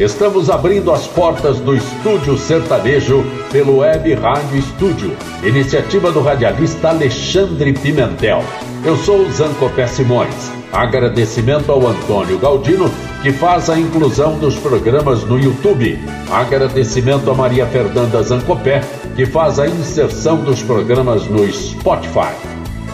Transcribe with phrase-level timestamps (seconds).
[0.00, 3.22] Estamos abrindo as portas do Estúdio Sertanejo
[3.52, 8.42] pelo Web Rádio Estúdio, iniciativa do radialista Alexandre Pimentel.
[8.82, 10.50] Eu sou o Zancopé Simões.
[10.72, 12.90] Agradecimento ao Antônio Galdino,
[13.22, 15.98] que faz a inclusão dos programas no YouTube.
[16.30, 18.80] Agradecimento a Maria Fernanda Zancopé,
[19.14, 22.32] que faz a inserção dos programas no Spotify.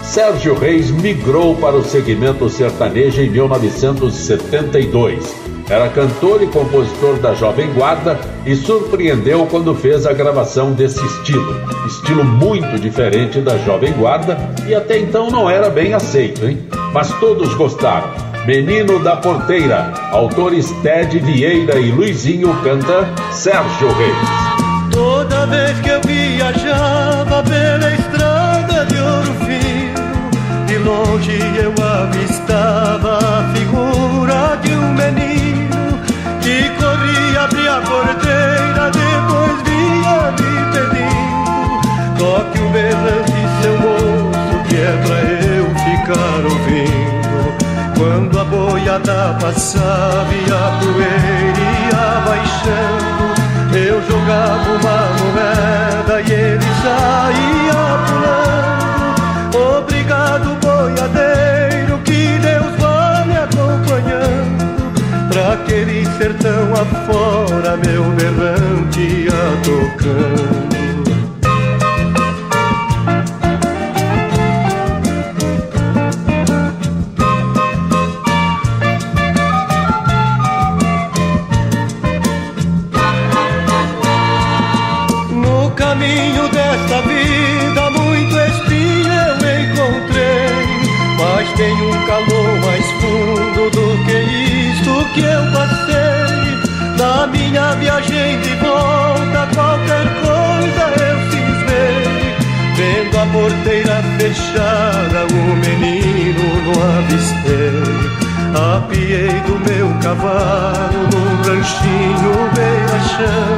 [0.02, 7.72] Sérgio Reis migrou para o segmento sertanejo em 1972 era cantor e compositor da Jovem
[7.72, 11.54] Guarda e surpreendeu quando fez a gravação desse estilo.
[11.86, 16.58] Estilo muito diferente da Jovem Guarda e até então não era bem aceito, hein?
[16.92, 18.08] Mas todos gostaram.
[18.46, 24.56] Menino da Porteira, autores Ted Vieira e Luizinho canta Sérgio Reis.
[24.92, 33.52] Toda vez que eu viajava pela estrada de Ouro Fino, de longe eu avistava a
[33.52, 35.25] figura de um menino
[42.76, 43.32] O berrante,
[43.62, 47.96] seu moço, que é pra eu ficar ouvindo.
[47.96, 53.24] Quando a boiada passava e a poeira ia baixando
[53.74, 59.78] Eu jogava uma moeda e ele saía pulando.
[59.78, 64.92] Obrigado, boiadeiro, que Deus vá me acompanhando.
[65.30, 69.32] Pra aquele sertão afora meu berrante ia
[69.64, 71.05] tocando
[110.16, 113.50] cavalo num ranchinho beira-chão.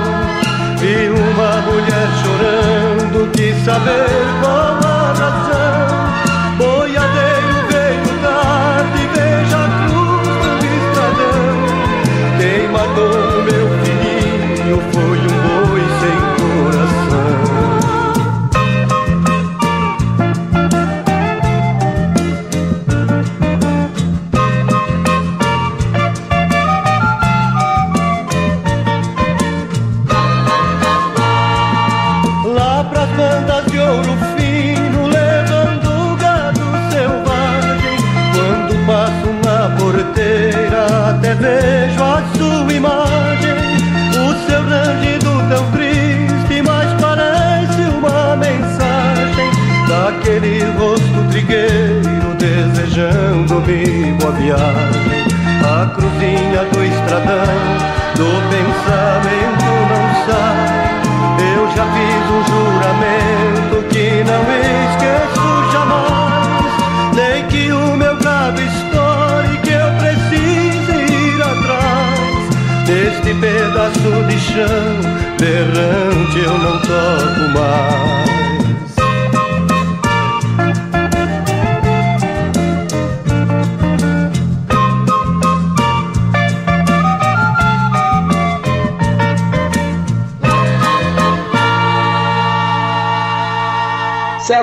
[0.79, 4.09] Vi uma mulher chorando, quis saber
[4.41, 5.68] qual a razão.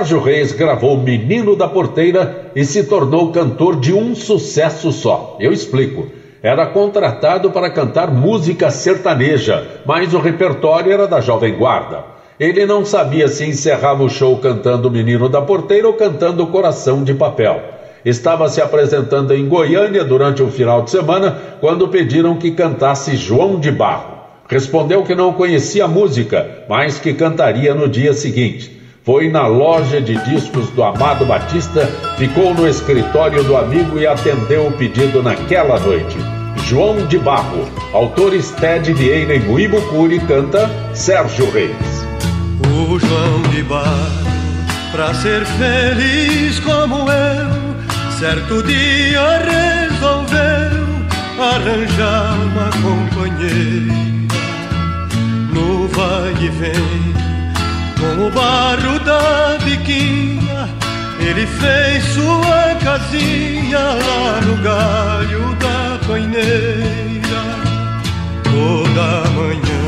[0.05, 5.35] Sérgio Reis gravou Menino da Porteira e se tornou cantor de um sucesso só.
[5.39, 6.05] Eu explico.
[6.43, 12.03] Era contratado para cantar música sertaneja, mas o repertório era da Jovem Guarda.
[12.39, 17.15] Ele não sabia se encerrava o show cantando Menino da Porteira ou cantando Coração de
[17.15, 17.59] Papel.
[18.05, 23.59] estava se apresentando em Goiânia durante o final de semana quando pediram que cantasse João
[23.59, 24.13] de Barro.
[24.47, 28.75] Respondeu que não conhecia a música, mas que cantaria no dia seguinte.
[29.05, 31.85] Foi na loja de discos do Amado Batista,
[32.17, 36.17] ficou no escritório do amigo e atendeu o pedido naquela noite.
[36.65, 41.75] João de Barro, autores Ted Vieira e Muibucuri, canta Sérgio Reis.
[42.67, 44.25] O João de Barro,
[44.91, 50.83] pra ser feliz como eu, certo dia resolveu
[51.39, 53.93] arranjar uma companheira
[55.53, 57.25] no vai e vem.
[58.05, 60.69] Com o barro da biquinha,
[61.19, 67.41] ele fez sua casinha lá no galho da paineira.
[68.43, 69.83] Toda manhã,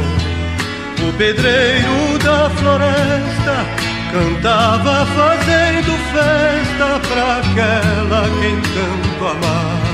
[1.07, 3.65] o pedreiro da floresta
[4.11, 9.87] cantava fazendo festa pra aquela quem tanto amava.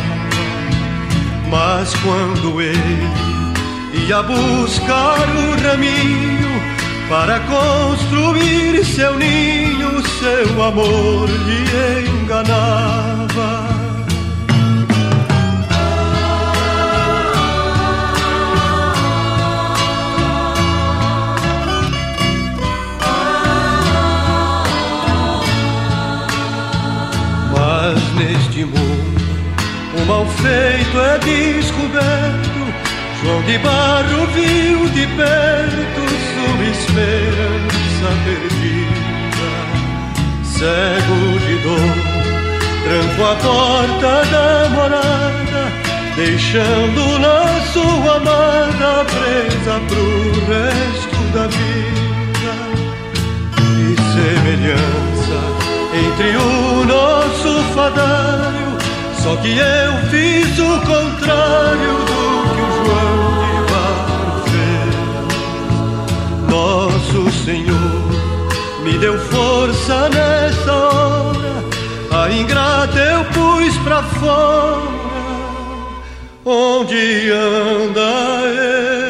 [1.51, 3.09] Mas quando ele
[4.07, 6.52] ia buscar o raminho
[7.09, 13.73] para construir seu ninho, seu amor lhe enganava.
[27.51, 29.13] Mas neste mundo
[30.01, 32.53] o mal feito é descoberto
[33.23, 36.12] João de Barro viu de perto
[36.43, 39.49] sua esperança perdida.
[40.43, 41.95] Cego de dor,
[42.83, 45.61] trancou a porta da morada,
[46.15, 47.37] deixando-na
[47.71, 50.05] sua amada presa pro
[50.51, 52.53] resto da vida.
[53.59, 55.39] E semelhança
[55.93, 58.69] entre o nosso fadário,
[59.21, 63.22] só que eu fiz o contrário do
[66.53, 71.63] Nosso Senhor me deu força nessa hora,
[72.11, 74.83] a ingrata eu pus pra fora,
[76.45, 79.02] onde anda eu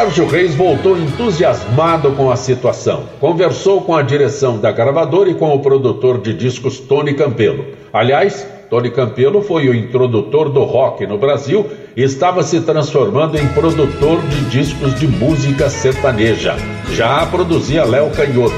[0.00, 3.04] Sérgio Reis voltou entusiasmado com a situação.
[3.20, 7.66] Conversou com a direção da gravadora e com o produtor de discos Tony Campelo.
[7.92, 13.46] Aliás, Tony Campelo foi o introdutor do rock no Brasil e estava se transformando em
[13.48, 16.56] produtor de discos de música sertaneja.
[16.92, 18.56] Já produzia Léo Canhoto.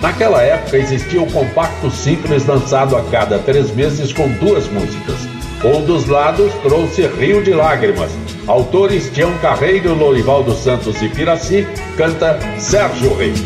[0.00, 5.41] Naquela época existia o compacto simples lançado a cada três meses com duas músicas.
[5.64, 8.10] Um dos lados trouxe Rio de Lágrimas,
[8.48, 11.64] Autores Tião Carreiro, Lorival dos Santos e Piraci,
[11.96, 13.40] canta Sérgio Reis.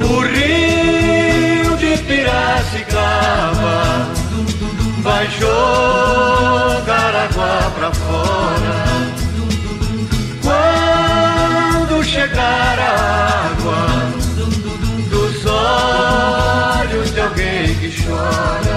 [0.00, 4.08] O rio de Piracicaba
[5.02, 8.88] vai jogar água pra fora.
[10.42, 13.86] Quando chegar a água
[15.10, 18.67] dos olhos de alguém que chora.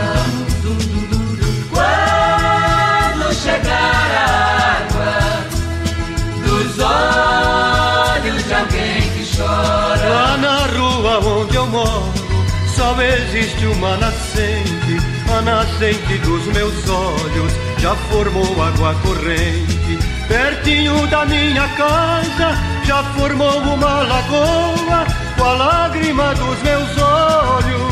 [13.00, 14.98] Existe uma nascente.
[15.32, 20.00] A nascente dos meus olhos já formou água corrente.
[20.28, 25.06] Pertinho da minha casa já formou uma lagoa
[25.38, 27.92] com a lágrima dos meus olhos.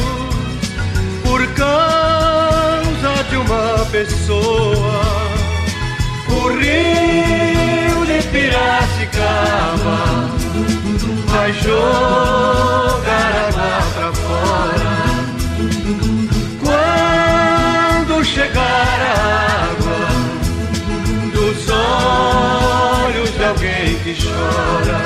[1.23, 5.01] Por causa de uma pessoa,
[6.27, 9.99] o rio de Piracicaba
[11.27, 14.88] vai jogar água pra fora.
[18.29, 19.13] Chegar a
[19.71, 20.01] água
[21.33, 24.99] dos olhos de alguém que chora.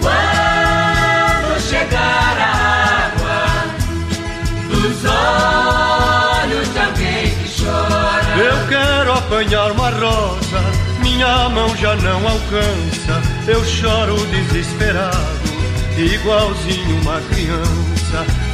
[0.00, 2.52] Quando chegar a
[3.06, 3.40] água
[4.68, 8.36] dos olhos de alguém que chora.
[8.36, 10.80] Eu quero apanhar uma rosa
[11.20, 15.40] minha mão já não alcança, eu choro desesperado.
[15.98, 17.99] igualzinho uma criança.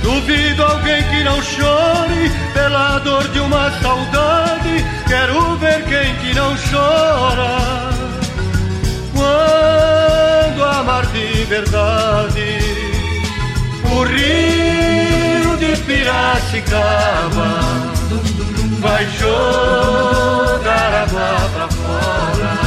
[0.02, 4.84] Duvido alguém que não chore pela dor de uma saudade.
[5.08, 7.56] Quero ver quem que não chora
[9.14, 12.58] quando amar de verdade.
[13.90, 17.48] O rio de Piracicaba
[18.80, 22.58] vai jogar água pra fora.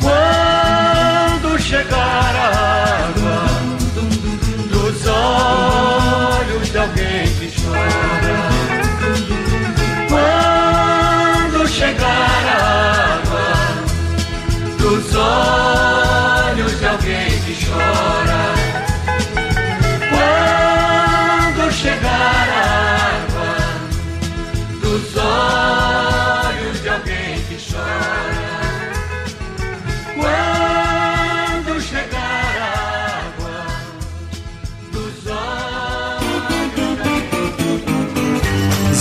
[0.00, 3.17] Quando chegar a água
[5.18, 8.48] olhos de alguém que chora.
[10.08, 12.58] Quando chegar a
[13.16, 13.48] água
[14.78, 18.42] dos olhos de alguém que chora.
[20.10, 22.64] Quando chegar a
[23.16, 23.52] água
[24.80, 26.07] dos olhos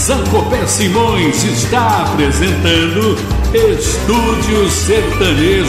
[0.07, 3.17] Zancopé Simões está apresentando
[3.53, 5.67] Estúdio Sertanejo.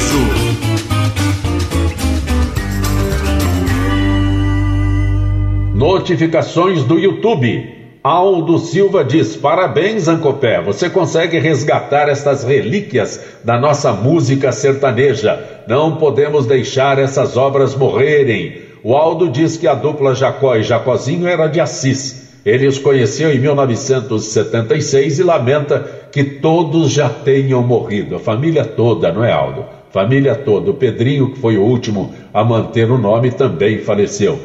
[5.75, 7.68] Notificações do YouTube.
[8.04, 10.62] Aldo Silva diz: Parabéns, Zancopé.
[10.62, 15.64] Você consegue resgatar estas relíquias da nossa música sertaneja.
[15.66, 18.62] Não podemos deixar essas obras morrerem.
[18.85, 22.27] O Aldo diz que a dupla Jacó e Jacozinho era de Assis.
[22.48, 28.16] Ele os conheceu em 1976 e lamenta que todos já tenham morrido.
[28.16, 29.66] A família toda, não é, Aldo?
[29.90, 30.70] Família toda.
[30.70, 34.40] O Pedrinho, que foi o último a manter o nome, também faleceu.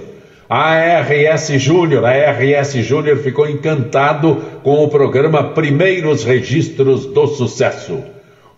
[0.49, 7.99] A RS Júnior, a RS Júnior ficou encantado com o programa Primeiros Registros do Sucesso.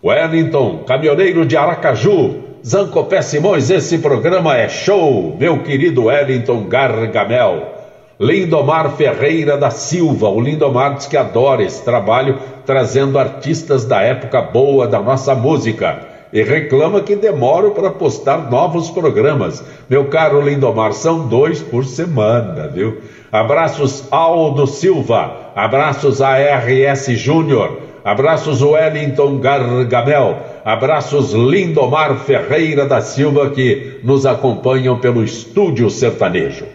[0.04, 7.75] Wellington, caminhoneiro de Aracaju, Zancopé Simões, esse programa é show, meu querido Wellington Gargamel.
[8.18, 14.42] Lindomar Ferreira da Silva, o Lindomar diz que adora esse trabalho, trazendo artistas da época
[14.42, 16.00] boa da nossa música
[16.32, 19.62] e reclama que demoro para postar novos programas.
[19.90, 23.02] Meu caro Lindomar, são dois por semana, viu?
[23.30, 34.00] Abraços Aldo Silva, abraços ARS Júnior, abraços Wellington Gargamel, abraços Lindomar Ferreira da Silva que
[34.06, 36.66] nos acompanham pelo Estúdio Sertanejo.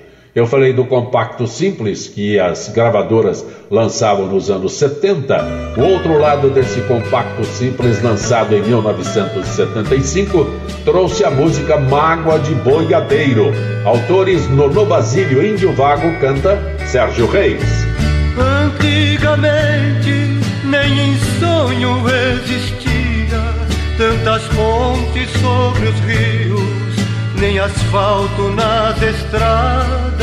[0.40, 5.36] Eu falei do compacto simples que as gravadoras lançavam nos anos 70.
[5.76, 10.46] O outro lado desse compacto simples, lançado em 1975,
[10.82, 13.52] trouxe a música Mágoa de Boiadeiro.
[13.84, 17.62] Autores Nono Basílio Índio Vago canta Sérgio Reis.
[18.64, 22.02] Antigamente nem em sonho
[22.40, 23.42] existia
[23.98, 26.89] tantas pontes sobre os rios
[27.40, 30.20] nem asfalto nas estradas.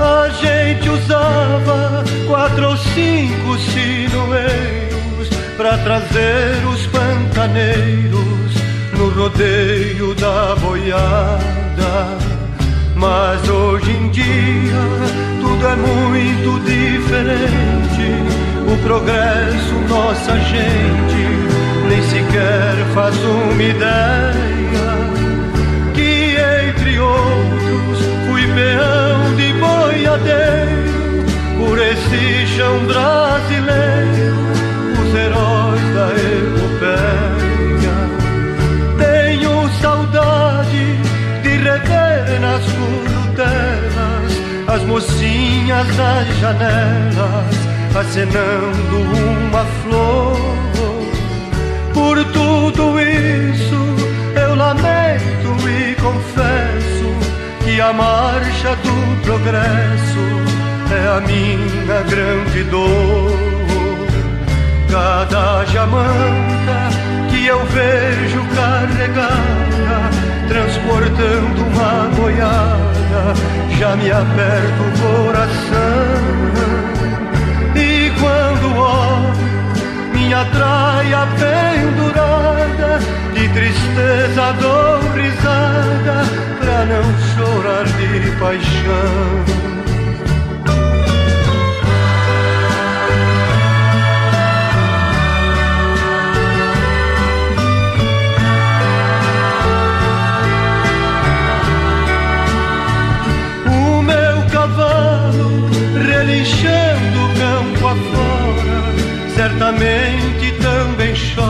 [0.00, 8.52] A gente usava quatro ou cinco sinueiros para trazer os pantaneiros
[8.98, 12.18] no rodeio da boiada.
[12.96, 14.82] Mas hoje em dia
[15.40, 18.02] tudo é muito diferente.
[18.66, 21.22] O progresso, nossa gente
[21.88, 24.61] nem sequer faz uma ideia
[31.58, 34.36] por esse chão brasileiro,
[35.00, 36.08] os heróis da
[36.50, 37.96] epopeia.
[38.98, 40.98] Tenho saudade
[41.42, 44.32] de rever nas curtelas
[44.68, 47.56] as mocinhas das janelas
[47.98, 50.36] acenando uma flor.
[51.94, 53.96] Por tudo isso
[54.34, 56.91] eu lamento e confesso
[57.74, 60.24] que a marcha do progresso
[60.92, 63.32] é a minha grande dor.
[64.90, 66.76] Cada jamanta
[67.30, 70.10] que eu vejo carregada,
[70.48, 73.34] transportando uma boiada,
[73.78, 76.20] já me aperta o coração.
[77.74, 79.32] E quando olho
[80.12, 83.00] minha traia pendurada,
[83.42, 85.00] de tristeza dou
[86.60, 89.44] pra não chorar de paixão.
[103.66, 105.68] O meu cavalo
[106.06, 108.78] relinchando campo afora,
[109.34, 111.41] certamente também chora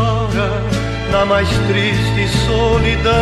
[1.26, 3.12] mais triste solidão.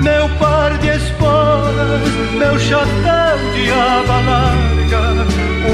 [0.00, 2.08] Meu par de esporas,
[2.38, 5.26] meu chapéu de aba larga,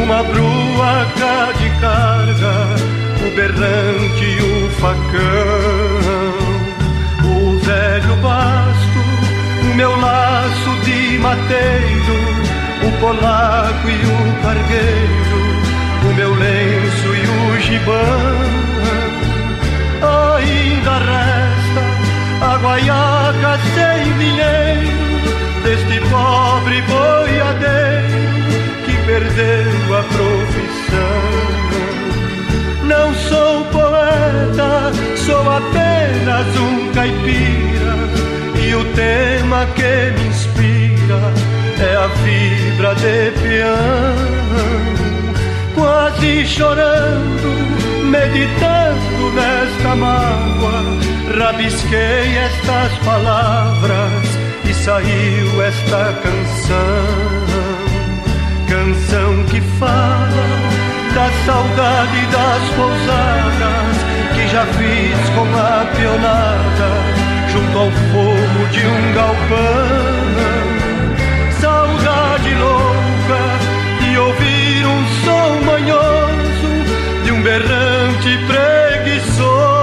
[0.03, 2.55] uma bruaca de carga,
[3.27, 6.33] o berrante e o facão,
[7.25, 12.19] o velho basto, meu laço de mateiro,
[12.87, 15.41] o polaco e o cargueiro,
[16.09, 18.62] o meu lenço e o gibão.
[20.03, 21.83] Ainda resta
[22.45, 25.03] a guaiaca sem dinheiro
[25.63, 28.23] deste pobre boiadeiro
[28.85, 31.43] que perdeu a profissão.
[32.85, 37.95] Não sou poeta, sou apenas um caipira
[38.61, 41.33] e o tema que me inspira
[41.81, 44.43] é a vibra de peão.
[45.75, 47.82] Quase chorando,
[48.13, 50.83] meditando nesta mágoa,
[51.39, 54.29] rabisquei estas palavras
[54.69, 57.43] e saiu esta canção.
[58.69, 60.47] Canção que fala
[61.15, 63.97] da saudade das pousadas
[64.35, 66.91] que já fiz com a pionada
[67.51, 70.72] junto ao fogo de um galpão.
[77.43, 79.83] Berrante preguiçoso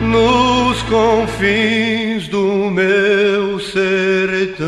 [0.00, 4.64] nos confins do meu sertão.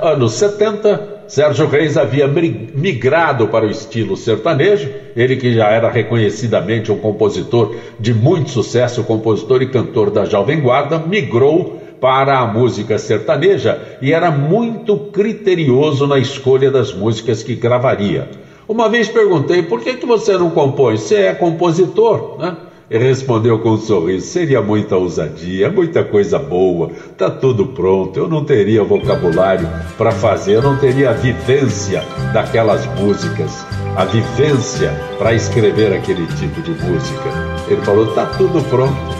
[0.00, 6.90] Anos 70, Sérgio Reis havia migrado para o estilo sertanejo, ele que já era reconhecidamente
[6.90, 12.98] um compositor de muito sucesso, compositor e cantor da Jovem Guarda, migrou para a música
[12.98, 18.30] sertaneja e era muito criterioso na escolha das músicas que gravaria.
[18.66, 20.96] Uma vez perguntei por que, que você não compõe?
[20.96, 22.56] Você é compositor, né?
[22.90, 28.18] Respondeu com um sorriso: seria muita ousadia, muita coisa boa, tá tudo pronto.
[28.18, 34.90] Eu não teria vocabulário para fazer, eu não teria a vivência daquelas músicas, a vivência
[35.18, 37.30] para escrever aquele tipo de música.
[37.68, 39.18] Ele falou: tá tudo pronto.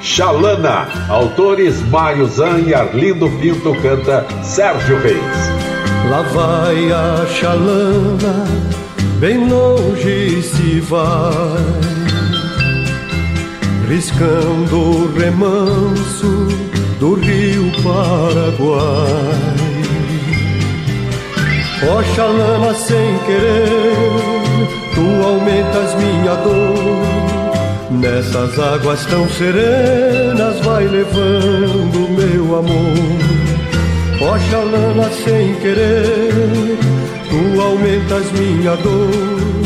[0.00, 0.86] Xalana.
[1.08, 5.20] Autores Mário Zan e Arlindo Pinto canta Sérgio Reis.
[6.10, 8.44] Lá vai a Xalana,
[9.18, 12.05] bem longe se vai,
[13.88, 16.48] riscando o remanso
[16.98, 19.56] do rio Paraguai.
[21.88, 23.92] Ó oh, Xalana, sem querer,
[24.94, 27.26] tu aumentas minha dor
[27.90, 34.34] Nessas águas tão serenas vai levando meu amor.
[34.34, 36.78] Oxalana sem querer,
[37.30, 39.65] tu aumentas minha dor.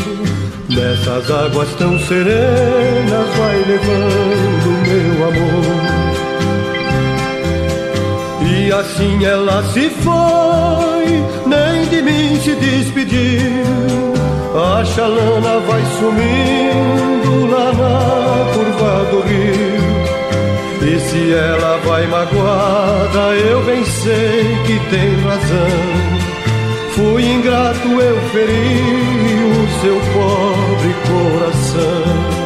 [0.81, 5.81] Nessas águas tão serenas vai levando meu amor.
[8.49, 14.01] E assim ela se foi, nem de mim se despediu
[14.53, 19.81] a chalana vai sumindo lá na curva do rio.
[20.81, 26.40] E se ela vai magoada, eu bem sei que tem razão.
[26.95, 32.41] Fui ingrato, eu feri o seu pobre coração.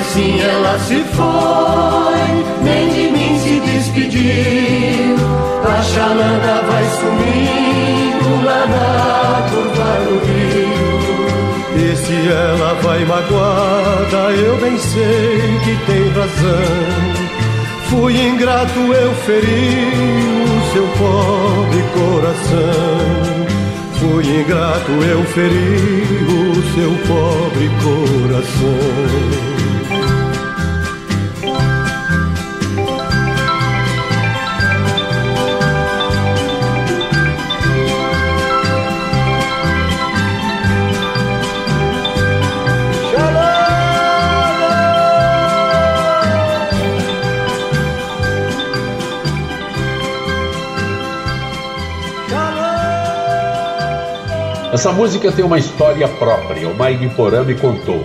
[0.00, 4.69] assim ela se foi, nem de mim se despediu.
[6.10, 10.74] A chalana vai sumindo lá na curva do rio.
[11.76, 17.20] E se ela vai magoada, eu bem sei que tem razão.
[17.90, 19.92] Fui ingrato, eu feri
[20.46, 23.46] o seu pobre coração.
[24.00, 29.59] Fui ingrato, eu feri o seu pobre coração.
[54.80, 58.02] Essa música tem uma história própria, o Mairiporã me contou.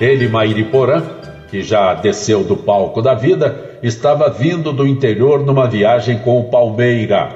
[0.00, 1.02] Ele, Mairiporã,
[1.50, 6.44] que já desceu do palco da vida, estava vindo do interior numa viagem com o
[6.44, 7.28] Palmeira.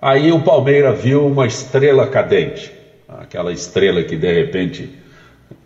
[0.00, 2.72] Aí o Palmeiras viu uma estrela cadente,
[3.08, 4.88] aquela estrela que de repente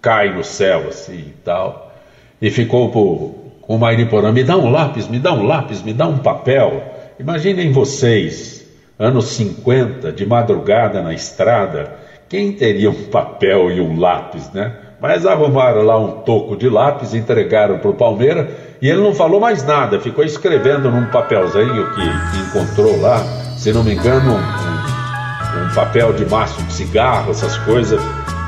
[0.01, 1.95] cai no céu assim e tal,
[2.41, 6.07] e ficou com o Mairiporã, me dá um lápis, me dá um lápis, me dá
[6.07, 6.83] um papel.
[7.21, 8.67] Imaginem vocês,
[8.99, 12.01] anos 50, de madrugada na estrada,
[12.33, 14.73] quem teria um papel e um lápis, né?
[14.99, 18.49] Mas arrumaram lá um toco de lápis, entregaram para o Palmeira
[18.81, 23.19] e ele não falou mais nada, ficou escrevendo num papelzinho que, encontrou lá,
[23.59, 28.01] se não me engano, um, um, um, papel de maço de cigarro, essas coisas,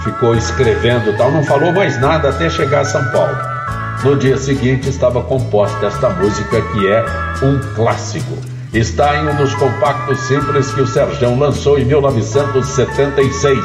[0.02, 3.36] ficou escrevendo tal, não falou mais nada até chegar a São Paulo.
[4.02, 7.04] No dia seguinte estava composta esta música que é
[7.42, 8.53] um clássico.
[8.74, 13.58] Está em um dos compactos simples que o Serjão lançou em 1976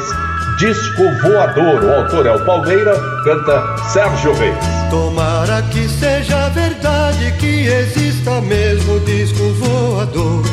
[0.56, 1.82] Disco Voador.
[1.82, 2.94] O autor é o Palmeira,
[3.24, 4.54] canta Sérgio Reis.
[4.88, 10.44] Tomara que seja verdade que exista mesmo disco voador.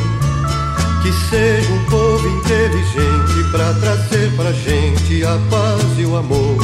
[1.02, 6.56] Que seja um povo inteligente para trazer pra gente a paz e o amor.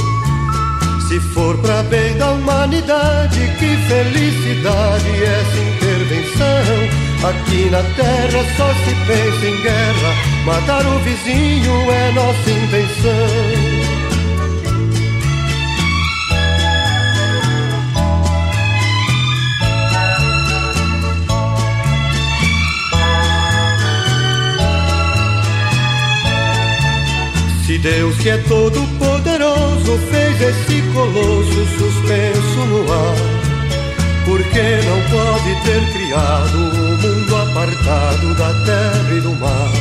[1.07, 7.04] Se for pra bem da humanidade, que felicidade essa intervenção.
[7.25, 13.65] Aqui na terra só se pensa em guerra, matar o vizinho é nossa intenção.
[27.67, 33.34] Se Deus que é todo poderoso fez esse colosso suspenso no ar
[34.25, 39.73] porque não pode ter criado um mundo apartado da terra e do mar.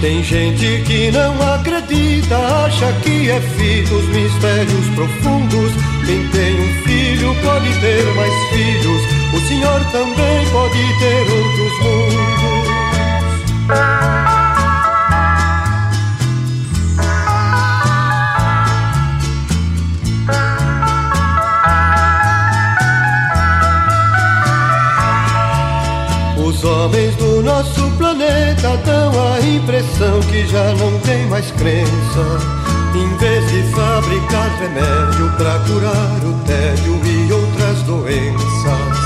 [0.00, 5.72] Tem gente que não acredita, acha que é filho dos mistérios profundos.
[6.04, 9.02] Quem tem um filho pode ter mais filhos,
[9.32, 12.74] o Senhor também pode ter outros mundos.
[26.64, 32.24] Homens do nosso planeta dão a impressão que já não tem mais crença.
[32.94, 38.98] Em vez de fabricar remédio para curar o tédio e outras doenças,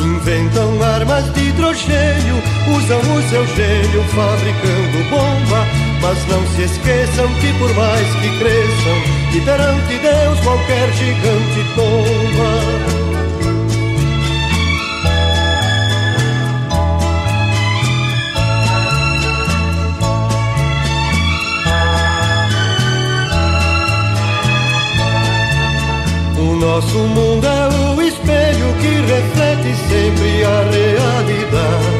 [0.00, 2.42] inventam armas de hidrogênio,
[2.76, 5.66] usam o seu gênio fabricando bomba.
[6.02, 8.98] Mas não se esqueçam que por mais que cresçam,
[9.32, 13.13] e perante Deus qualquer gigante tomba.
[26.64, 31.94] Nosso mundo é o espelho que reflete sempre a realidade.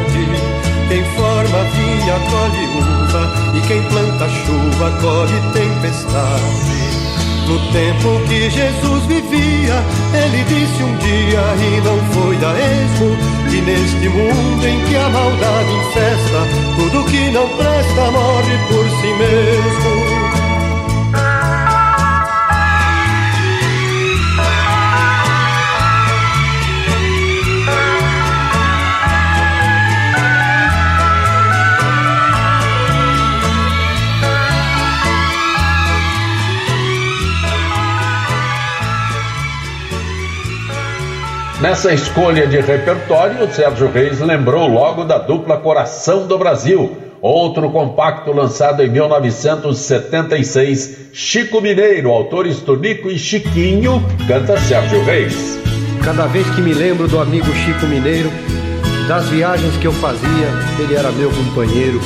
[0.89, 6.95] Quem forma vinha colhe uva e quem planta chuva colhe tempestade.
[7.47, 13.15] No tempo que Jesus vivia, ele disse um dia e não foi da esmo
[13.51, 16.41] que neste mundo em que a maldade infesta,
[16.79, 20.24] tudo que não presta morre por si mesmo.
[41.65, 47.71] Nessa escolha de repertório, o Sérgio Reis lembrou logo da dupla Coração do Brasil, outro
[47.71, 51.09] compacto lançado em 1976.
[51.15, 55.59] Chico Mineiro, autores Tonico e Chiquinho, canta Sérgio Reis.
[56.05, 58.31] Cada vez que me lembro do amigo Chico Mineiro,
[59.09, 61.99] das viagens que eu fazia, ele era meu companheiro.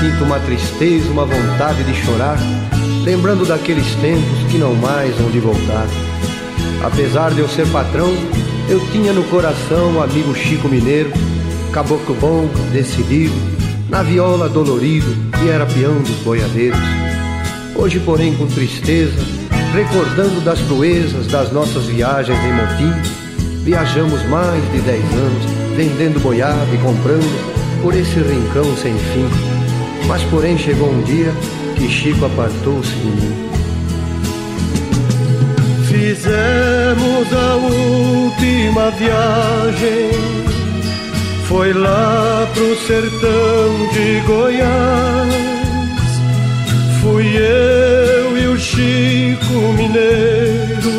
[0.00, 2.38] Sinto uma tristeza, uma vontade de chorar,
[3.04, 5.86] lembrando daqueles tempos que não mais vão de voltar.
[6.82, 8.14] Apesar de eu ser patrão,
[8.68, 11.10] eu tinha no coração o amigo Chico Mineiro,
[11.72, 13.34] caboclo bom, decidido,
[13.88, 15.06] na viola dolorido
[15.42, 16.78] e era peão dos boiadeiros.
[17.74, 19.20] Hoje, porém, com tristeza,
[19.72, 22.92] recordando das proezas das nossas viagens em motim,
[23.64, 25.44] viajamos mais de dez anos,
[25.76, 29.28] vendendo boiada e comprando por esse rincão sem fim.
[30.06, 31.32] Mas, porém, chegou um dia
[31.76, 33.57] que Chico apartou-se de mim.
[36.08, 40.10] Fizemos a última viagem,
[41.46, 45.34] foi lá pro sertão de Goiás.
[47.02, 50.98] Fui eu e o Chico Mineiro,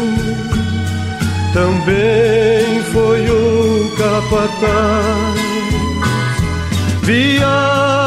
[1.56, 5.40] também foi o capataz.
[7.02, 7.99] Viagem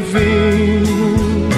[0.00, 1.50] divino.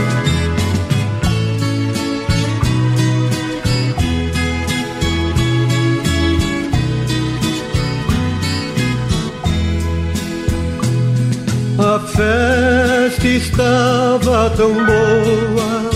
[11.79, 15.91] A festa estava tão boa,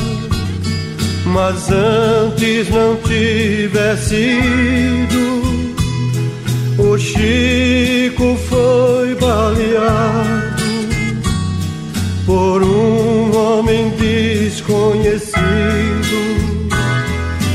[1.27, 5.27] mas antes não tivesse ido.
[6.79, 10.16] O Chico foi baleado
[14.67, 16.19] desconhecido.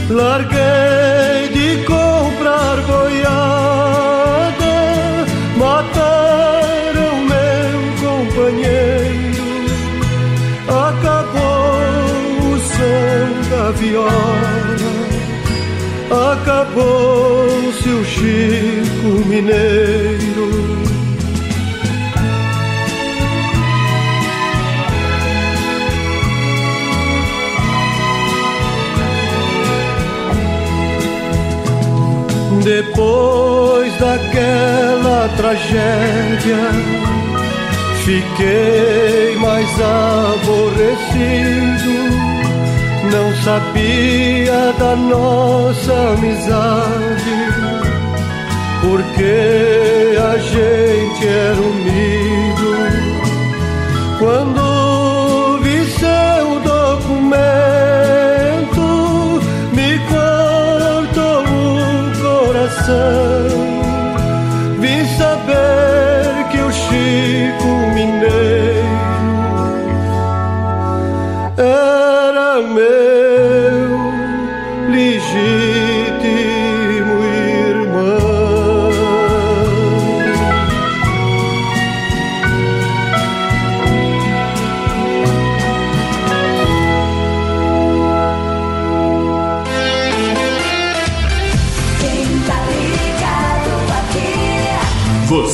[0.09, 4.65] Larguei de comprar boiada,
[5.57, 9.45] mataram meu companheiro.
[10.67, 11.81] Acabou
[12.49, 14.93] o som da viola,
[16.31, 20.20] acabou-se o Chico Mineiro.
[32.63, 36.71] Depois daquela tragédia,
[38.05, 41.41] fiquei mais aborrecido.
[43.11, 47.35] Não sabia da nossa amizade,
[48.81, 51.80] porque a gente era unido.
[62.91, 63.30] O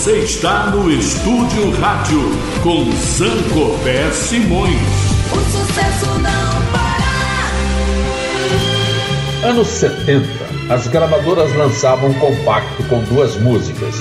[0.08, 2.22] Você está no Estúdio Rádio
[2.64, 4.80] com Zancopé Simões.
[5.34, 7.10] O sucesso não para.
[9.50, 10.26] Anos 70,
[10.70, 13.96] as gravadoras lançavam um compacto com duas músicas.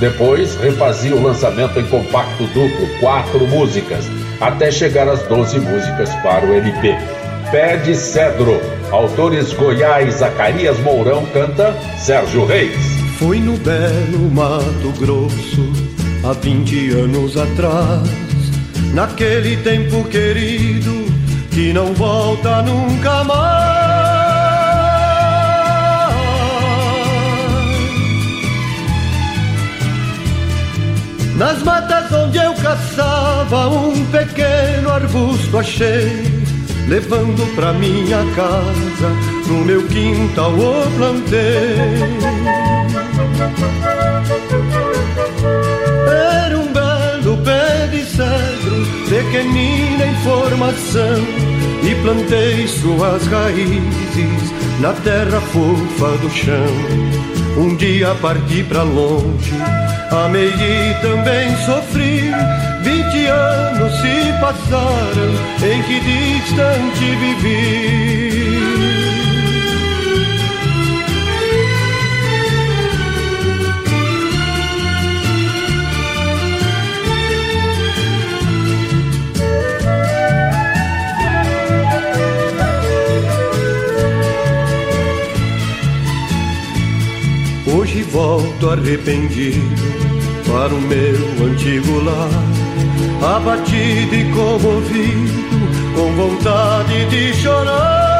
[0.00, 4.06] Depois refazia o lançamento em compacto duplo, quatro músicas,
[4.40, 6.98] até chegar às 12 músicas para o LP.
[7.52, 12.91] Pé de Cedro, autores Goiás, Zacarias Mourão canta Sérgio Reis.
[13.22, 15.72] Fui no belo Mato Grosso
[16.24, 18.02] há 20 anos atrás,
[18.92, 21.06] naquele tempo querido
[21.52, 23.62] que não volta nunca mais.
[31.36, 36.10] Nas matas onde eu caçava, um pequeno arbusto achei,
[36.88, 39.10] levando pra minha casa,
[39.46, 42.61] no meu quintal o plantei.
[46.08, 51.26] Era um belo pé de cedro, pequenina em formação,
[51.82, 57.12] e plantei suas raízes na terra fofa do chão.
[57.56, 59.52] Um dia parti pra longe,
[60.10, 62.32] amei e também sofri.
[62.82, 68.31] Vinte anos se passaram em que distante vivi.
[88.12, 89.74] Volto arrependido
[90.46, 92.28] para o meu antigo lar,
[93.36, 95.42] abatido e comovido,
[95.94, 98.12] com vontade de chorar.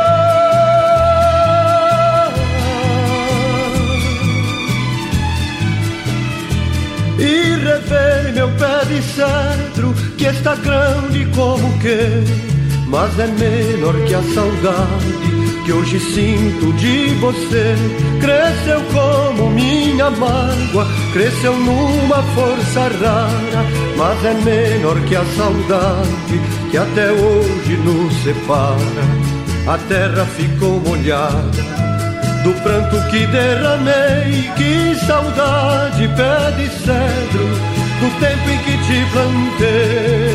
[7.18, 12.24] E rever meu pé de cedro, que está grande como que,
[12.88, 15.32] mas é menor que a saudade
[15.64, 17.74] que hoje sinto de você.
[18.20, 19.21] Cresceu como
[20.02, 23.64] minha mágoa, cresceu numa força rara,
[23.96, 29.04] mas é menor que a saudade que até hoje nos separa.
[29.66, 31.62] A terra ficou molhada
[32.42, 37.46] do pranto que derramei, que saudade, pé de cedro,
[38.00, 40.32] do tempo em que te plantei.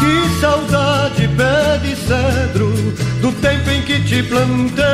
[0.00, 4.84] Que saudade, pé de cedro, do tempo em que te plantei.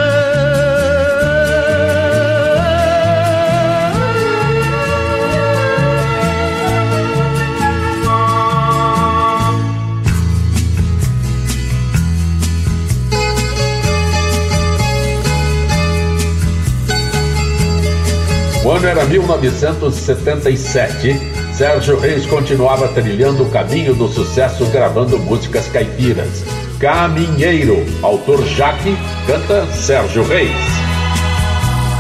[18.65, 21.21] O ano era 1977.
[21.53, 26.62] Sérgio Reis continuava trilhando o caminho do sucesso gravando músicas caipiras.
[26.83, 30.51] Caminheiro, autor Jaque, canta Sérgio Reis.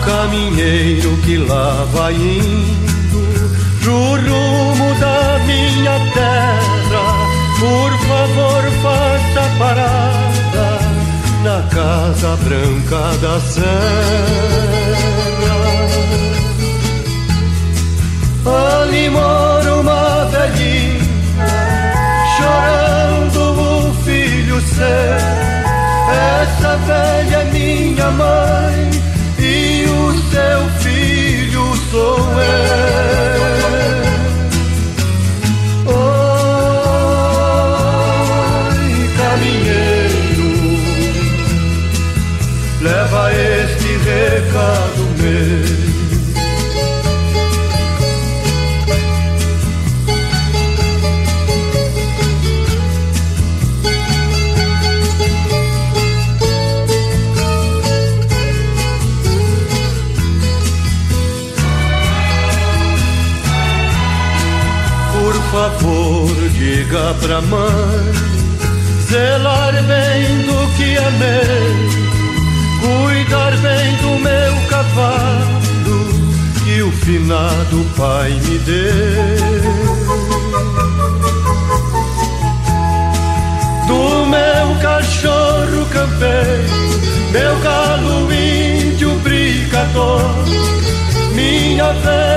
[0.04, 3.22] Caminheiro que lá vai indo
[3.80, 7.04] pro rumo da minha terra,
[7.60, 10.80] por favor faça parada
[11.44, 13.62] na Casa Branca da Serra.
[18.44, 20.81] Ali mora uma velhinha
[26.42, 28.90] Essa velha é minha mãe
[29.38, 32.72] e o seu filho sou eu.
[35.94, 37.12] Oi,
[39.16, 40.50] caminheiro,
[42.80, 45.51] leva este recado meu.
[66.92, 68.12] Diga pra mãe
[69.08, 71.88] zelar bem do que amei,
[72.82, 75.62] cuidar bem do meu cavalo
[76.62, 78.92] que o finado pai me deu.
[83.88, 90.20] Do meu cachorro campeiro, meu galo índio brigador,
[91.34, 92.31] minha velha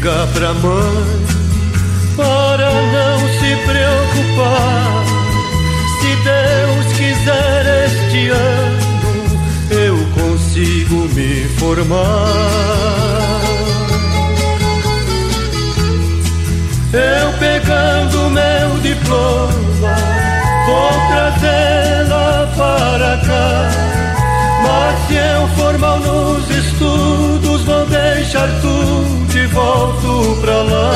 [0.00, 1.26] diga pra mãe
[2.16, 5.04] para não se preocupar.
[6.00, 12.00] Se Deus quiser este ano, eu consigo me formar.
[16.92, 19.96] Eu pegando meu diploma,
[20.66, 23.70] vou trazê-la para cá.
[24.62, 25.69] Mas se eu for
[28.30, 30.92] deixar tudo e volto pra lá.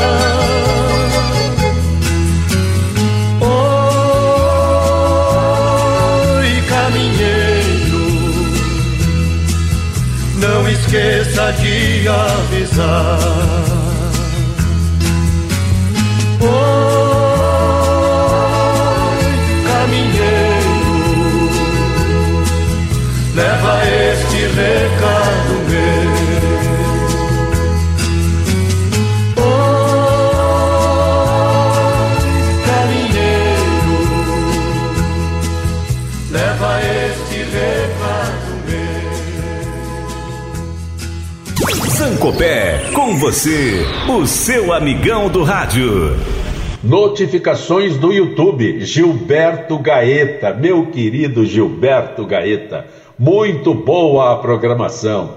[6.30, 8.06] Oi, caminheiro,
[10.36, 13.18] não esqueça de avisar.
[16.40, 16.52] Oi,
[19.66, 21.50] caminheiro,
[23.34, 25.23] leva este recado
[42.24, 46.16] Sancopé, com você, o seu amigão do rádio.
[46.82, 52.86] Notificações do YouTube, Gilberto Gaeta, meu querido Gilberto Gaeta.
[53.18, 55.34] Muito boa a programação.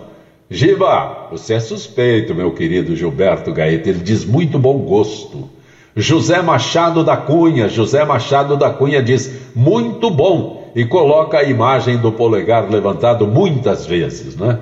[0.49, 5.49] Giba, você é suspeito, meu querido Gilberto Gaeta, ele diz muito bom gosto.
[5.93, 11.97] José Machado da Cunha, José Machado da Cunha diz muito bom e coloca a imagem
[11.97, 14.57] do polegar levantado muitas vezes, né?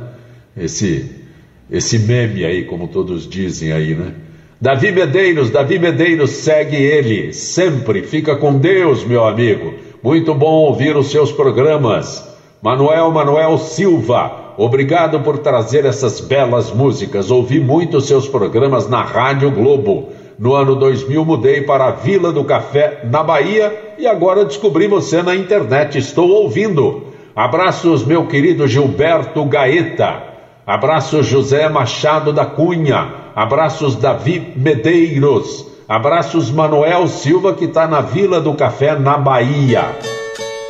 [0.58, 1.25] Esse,
[1.70, 4.14] esse meme aí, como todos dizem aí, né?
[4.62, 8.04] Davi Medeiros, Davi Medeiros, segue ele, sempre.
[8.04, 9.74] Fica com Deus, meu amigo.
[10.02, 12.24] Muito bom ouvir os seus programas.
[12.62, 17.30] Manuel Manuel Silva, obrigado por trazer essas belas músicas.
[17.30, 20.10] Ouvi muito seus programas na Rádio Globo.
[20.38, 25.22] No ano 2000 mudei para a Vila do Café, na Bahia, e agora descobri você
[25.22, 25.98] na internet.
[25.98, 27.08] Estou ouvindo.
[27.36, 30.35] Abraços, meu querido Gilberto Gaeta.
[30.66, 33.08] Abraços, José Machado da Cunha.
[33.36, 35.68] Abraços, Davi Medeiros.
[35.88, 39.86] Abraços, Manuel Silva, que está na Vila do Café, na Bahia.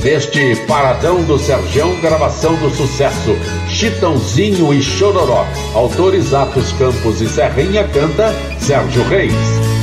[0.03, 3.35] Neste Paradão do Sergião, gravação do sucesso
[3.69, 5.45] Chitãozinho e Chororó.
[5.73, 9.33] Autores Atos Campos e Serrinha canta Sérgio Reis.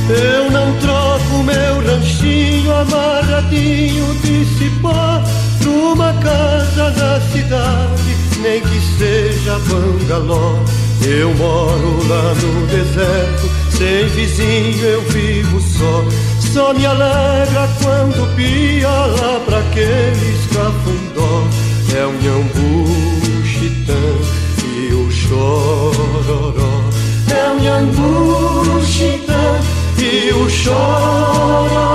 [0.09, 5.21] Eu não troco meu ranchinho amarradinho de cipó
[5.65, 10.59] numa casa na cidade, nem que seja bangalô.
[11.01, 16.03] Eu moro lá no deserto, sem vizinho eu vivo só.
[16.53, 21.47] Só me alegra quando pia lá pra aqueles cafundó.
[21.95, 22.85] É o Nhambu,
[23.45, 24.03] Chitã
[24.65, 26.83] e o Chororó.
[27.31, 29.59] É o Nhambu, Chitã
[29.97, 31.93] e o Chororó.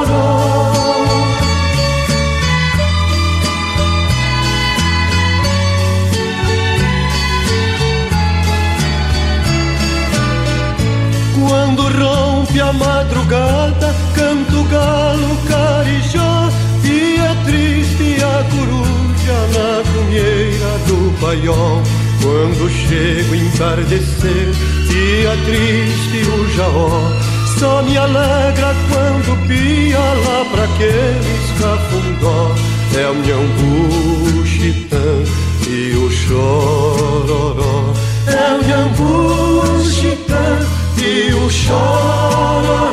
[11.78, 16.50] Quando rompe a madrugada, canto galo, carijó
[16.82, 21.80] E é triste a coruja na cunheira do paiol.
[22.20, 24.50] Quando chega o entardecer,
[24.88, 27.12] dia triste o jaó.
[27.60, 32.56] Só me alegra quando pia lá pra aqueles cafundó.
[32.98, 35.22] É o Nhambu, Chitã
[35.68, 37.94] e o Chororó.
[38.26, 42.88] É o Nhambu, Chitã e o Chororó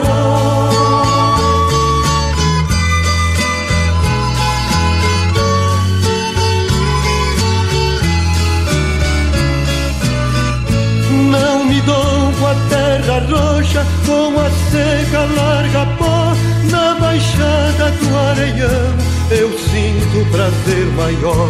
[11.32, 16.34] Não me dou com a terra roxa, com a seca larga pó
[16.70, 18.95] Na baixada do areião.
[19.32, 21.49] Eu sinto prazer maior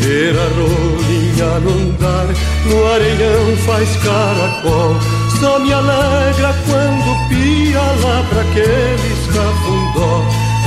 [0.00, 2.26] Ver a rolinha andar,
[2.66, 10.22] no areião faz caracol Só me alegra quando pia lá pra aqueles cafundó.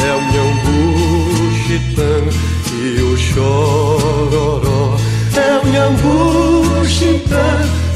[0.05, 2.15] É o Nhambu, Chitã
[2.73, 4.95] e o Chororó.
[5.35, 7.49] É o Nhambu, Chitã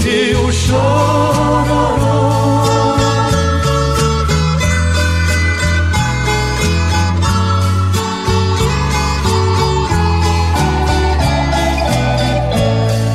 [0.04, 1.94] e o Chororó.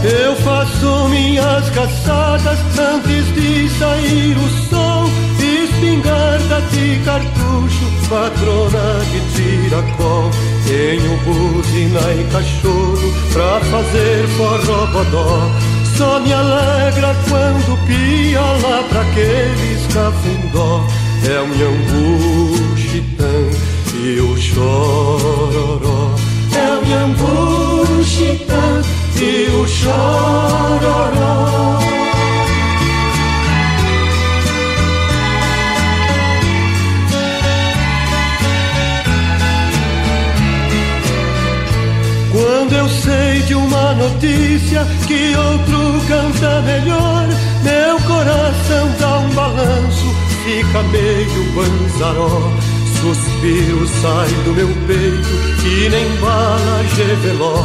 [0.05, 2.59] Eu faço minhas caçadas
[3.05, 3.08] de
[3.79, 5.09] sair o sol
[5.79, 10.31] Espingarda de cartucho, patrona de tiracol.
[10.67, 15.51] Tenho buzina e cachorro pra fazer forró-bodó
[15.97, 20.85] Só me alegra quando pia lá pra aqueles cafundó.
[21.25, 23.51] É o Nhambu, Chitã
[23.95, 26.15] e o Chororó.
[26.55, 28.83] É o Nhambu, Chitã
[29.21, 31.59] e o Chororó
[42.59, 47.29] Quando eu sei de uma notícia que outro canta melhor,
[47.63, 50.05] meu coração dá um balanço,
[50.43, 52.53] fica meio banzaró.
[53.01, 57.63] Suspiro sai do meu peito que nem bala geveló.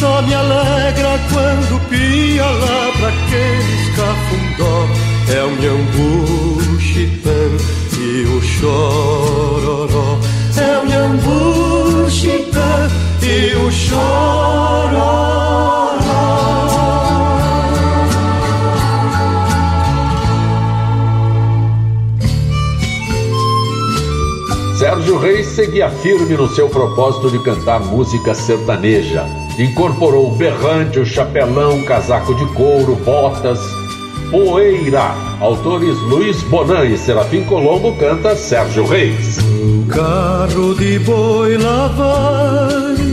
[0.00, 4.88] Só me alegra quando pia lá pra aqueles cafundó.
[5.28, 7.50] É o Nhambu, Chitã
[7.98, 10.18] e o Chororó.
[10.56, 15.22] É o Nhambu, Chitã e o Chororó.
[24.78, 29.24] Sérgio Reis seguia firme no seu propósito de cantar música sertaneja.
[29.56, 33.60] Incorporou o berrante, o chapelão, casaco de couro, botas,
[34.30, 35.14] poeira.
[35.40, 39.38] Autores Luiz Bonan e Serafim Colombo canta Sérgio Reis.
[39.38, 43.11] O carro de boi lá vai,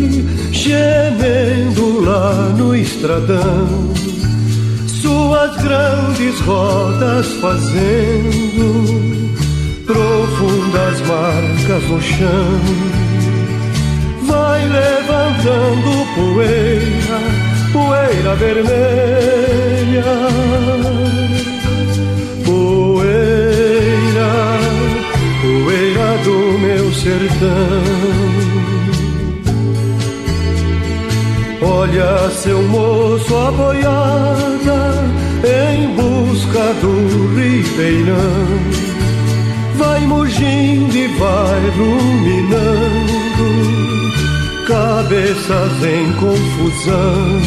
[0.52, 3.94] gemendo lá no estradão,
[4.88, 9.30] suas grandes rodas fazendo
[9.86, 12.62] profundas marcas no chão.
[14.24, 17.20] Vai levantando poeira,
[17.74, 20.04] poeira vermelha,
[22.46, 24.30] poeira,
[25.42, 28.09] poeira do meu sertão.
[31.92, 34.94] Olha seu moço a boiada
[35.44, 38.46] em busca do ribeirão.
[39.76, 43.48] Vai mugindo e vai ruminando,
[44.68, 47.42] cabeças em confusão,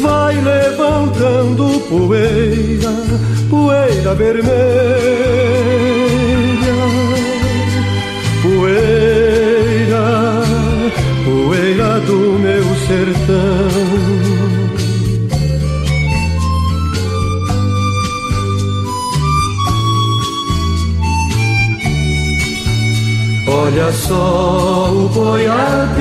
[0.00, 2.92] vai levantando poeira,
[3.48, 5.29] poeira vermelha,
[12.90, 13.70] sertão.
[23.46, 26.00] Olha só o boiadeiro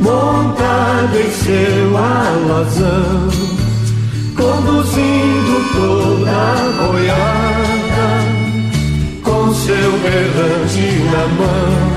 [0.00, 3.28] montado em seu alazão,
[4.36, 8.08] conduzindo toda a boiada
[9.24, 11.89] com seu berrante na mão.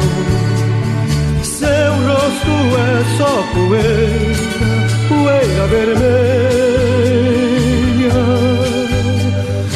[2.44, 4.36] Rosto é só poeira,
[5.08, 6.14] poeira vermelha,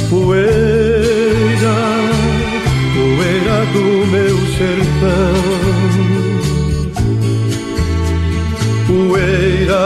[0.10, 0.78] poeira
[3.74, 5.38] do meu sertão.
[8.88, 9.84] Poeira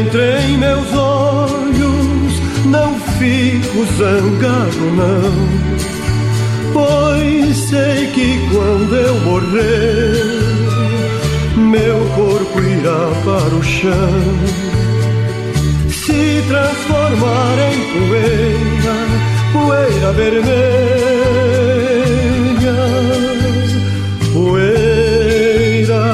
[0.00, 5.32] entra em meus olhos, não fico zangado não,
[6.72, 10.27] pois sei que quando eu morrer,
[13.24, 13.92] para o chão,
[15.90, 18.96] se transformar em poeira,
[19.52, 20.88] poeira vermelha
[24.32, 26.04] Poeira,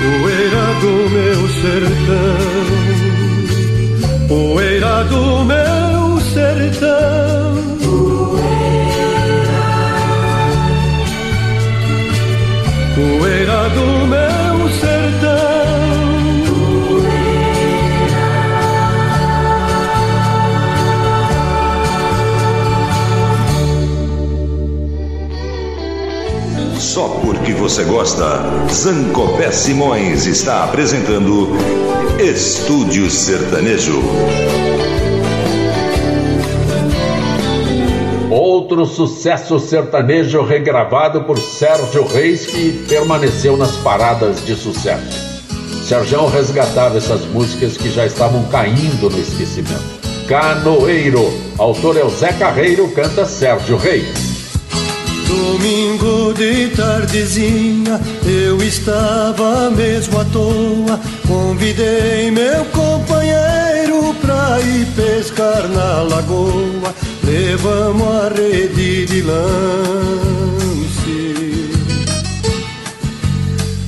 [0.00, 2.37] poeira do meu sertão,
[27.68, 28.24] você gosta,
[28.72, 31.50] Zancopé Simões está apresentando
[32.18, 34.00] Estúdio Sertanejo.
[38.30, 45.44] Outro sucesso sertanejo regravado por Sérgio Reis que permaneceu nas paradas de sucesso.
[45.86, 49.98] Sérgio resgatava essas músicas que já estavam caindo no esquecimento.
[50.26, 54.27] Canoeiro, autor é o Zé Carreiro, canta Sérgio Reis.
[55.28, 60.98] Domingo de tardezinha eu estava mesmo à toa.
[61.26, 66.94] Convidei meu companheiro pra ir pescar na lagoa.
[67.22, 69.38] Levamos a rede de lance.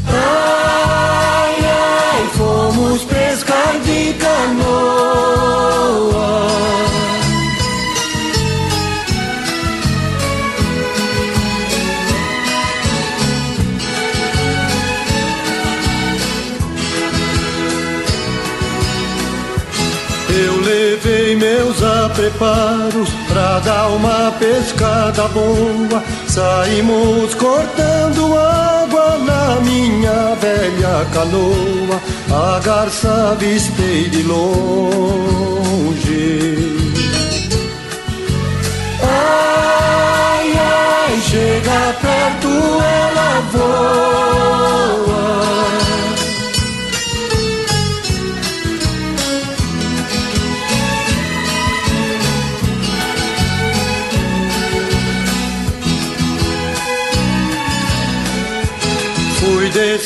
[0.06, 4.60] Ai, ai, fomos pescar de canoa.
[22.40, 26.02] Apreparos pra dar uma pescada boa.
[26.26, 32.00] Saímos cortando água na minha velha canoa.
[32.30, 35.20] A garça avistei de longe.
[39.02, 45.09] Ai, ai, chega perto, ela voa.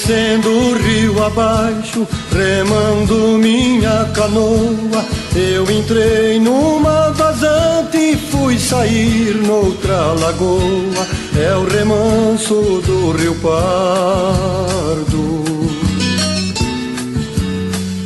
[0.04, 5.02] Descendo o rio abaixo, remando minha canoa.
[5.34, 11.06] Eu entrei numa vazante e fui sair noutra lagoa.
[11.36, 13.64] É o remanso do rio Pardo.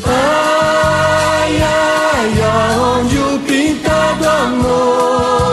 [0.07, 5.47] Ai, ai, aonde o pintado amor.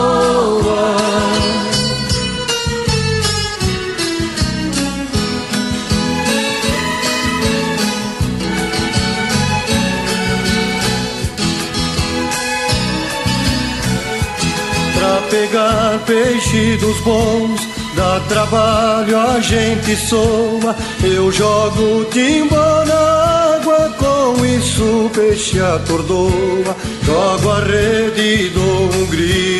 [16.06, 20.74] Peixe dos bons, dá trabalho, a gente soa.
[21.02, 26.76] Eu jogo timba na água, com isso o peixe atordoa.
[27.02, 29.55] Jogo a rede e dou um grito.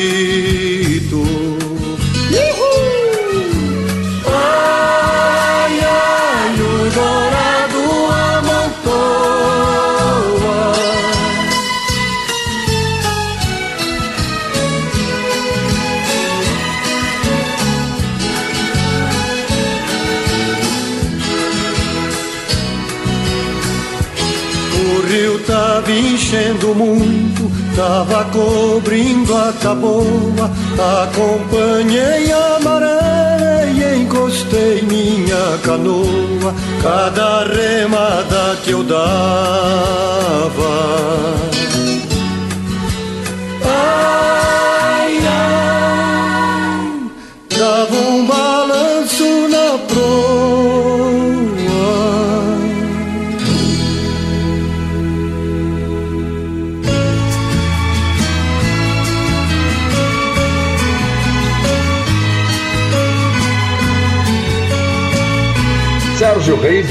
[27.77, 30.51] Tava cobrindo a taboa.
[31.03, 36.53] Acompanhei a maré e encostei minha canoa.
[36.81, 39.07] Cada remada que eu dava.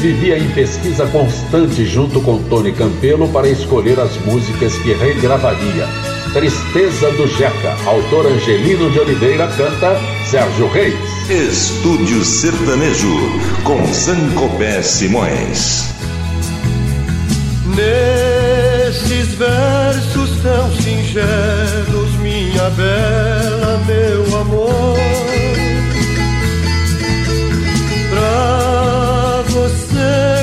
[0.07, 5.89] Vivia em pesquisa constante junto com Tony Campelo para escolher as músicas que regravaria.
[6.33, 10.01] Tristeza do Jeca, autor Angelino de Oliveira canta
[10.31, 10.95] Sérgio Reis.
[11.29, 13.17] Estúdio Sertanejo
[13.65, 15.93] com Zancopé Simões.
[17.75, 25.06] Nesses versos tão singelos, minha bela, meu amor,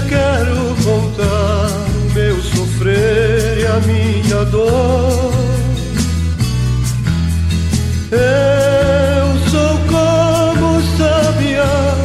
[0.08, 5.34] quero contar meu sofrer e a minha dor.
[8.12, 11.96] Eu sou como sabiá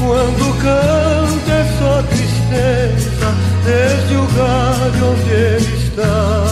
[0.00, 3.34] quando canta é só tristeza
[3.64, 6.44] desde o galho onde ele está.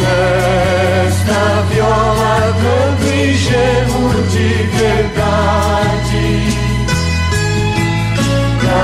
[0.00, 1.40] Nesta
[1.70, 4.48] viola canto e gemo de
[4.78, 5.67] verdade.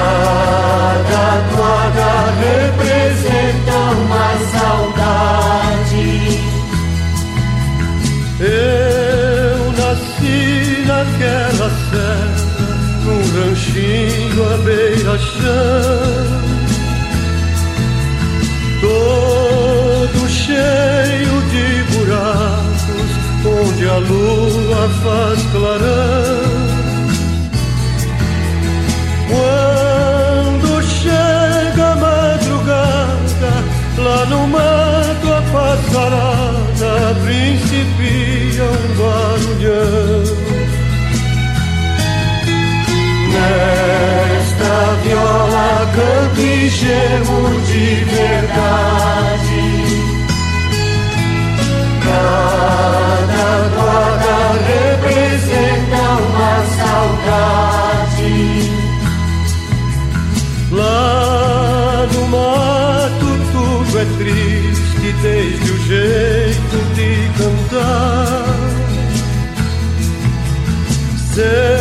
[0.04, 2.12] Cada toada
[2.44, 6.10] representa uma saudade.
[8.40, 12.38] Eu nasci naquela serra,
[13.04, 16.42] num ranchinho à beira-chão,
[18.80, 23.10] todo cheio de buracos,
[23.46, 25.93] onde a lua faz clarão.
[46.74, 49.64] E gemo de verdade.
[52.02, 54.36] Cada toada
[54.72, 58.36] representa uma saudade.
[60.72, 68.64] Lá no mato tudo é triste desde o jeito de cantar.
[71.34, 71.73] Sertanejo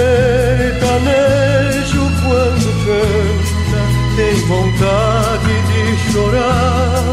[4.83, 7.03] vontade de chorar.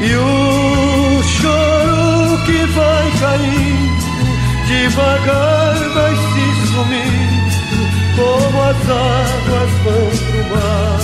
[0.00, 3.96] E o choro que vai caindo
[4.66, 7.46] devagar vai se sumindo
[8.16, 11.00] como as águas vão pro mar.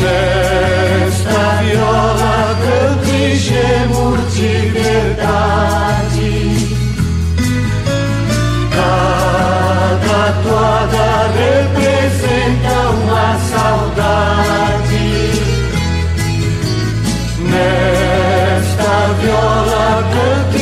[0.00, 6.07] Nesta viola canto e gemo de verdade.
[10.48, 15.06] Cada toada representa uma saudade.
[17.40, 20.58] Nesta viola canto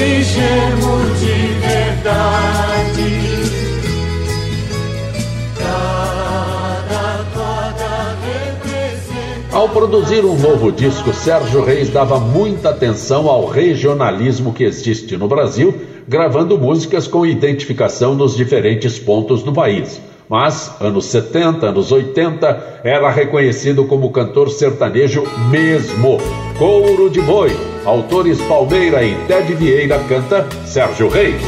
[9.77, 15.75] produzir um novo disco, Sérgio Reis dava muita atenção ao regionalismo que existe no Brasil,
[16.09, 20.01] gravando músicas com identificação nos diferentes pontos do país.
[20.31, 26.17] Mas, anos 70, anos 80, era reconhecido como cantor sertanejo mesmo.
[26.57, 27.55] Couro de Boi,
[27.85, 31.43] autores Palmeira e Ted Vieira canta Sérgio Reis.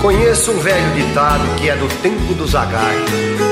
[0.00, 3.47] Conheço um velho ditado que é do tempo do Zagai.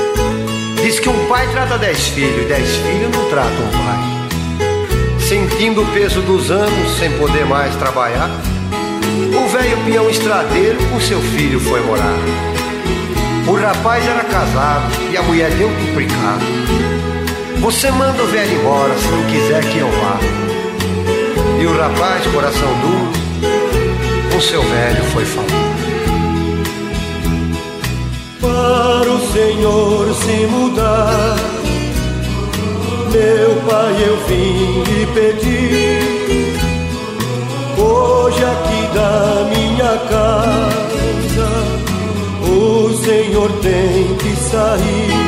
[0.87, 5.19] Diz que um pai trata dez filhos e dez filhos não tratam um pai.
[5.19, 8.29] Sentindo o peso dos anos sem poder mais trabalhar,
[9.35, 12.17] o velho peão estradeiro com seu filho foi morar.
[13.49, 16.45] O rapaz era casado e a mulher deu complicado.
[17.59, 20.17] Você manda o velho embora se não quiser que eu vá.
[21.61, 23.11] E o rapaz, coração duro,
[24.31, 25.76] com seu velho foi falar.
[28.41, 31.35] Para o Senhor se mudar.
[33.11, 36.57] Meu pai, eu vim lhe pedir,
[37.77, 41.49] hoje aqui da minha casa,
[42.43, 45.27] o Senhor tem que sair.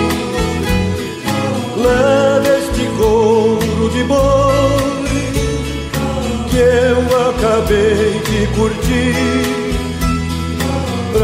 [1.78, 4.50] Leve este couro de boi
[6.50, 9.59] que eu acabei de curtir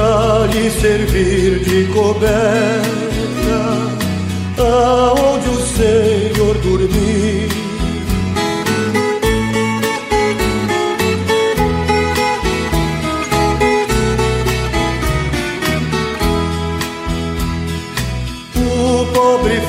[0.05, 2.35] pra lhe servir de coberta
[4.59, 7.49] aonde o Senhor dormir.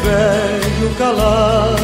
[0.02, 1.75] velho calado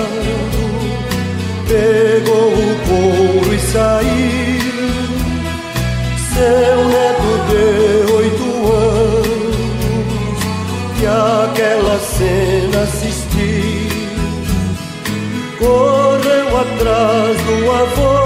[17.47, 18.17] do avô,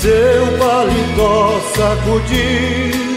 [0.00, 3.08] seu paletó sacudiu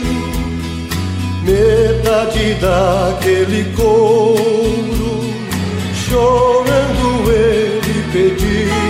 [1.44, 5.12] metade daquele couro,
[5.94, 8.81] chorando ele pediu.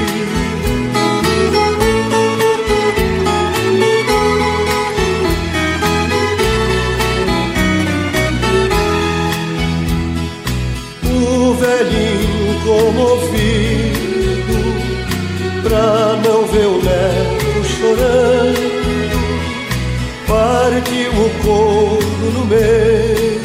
[20.28, 23.41] Partiu o couro no meio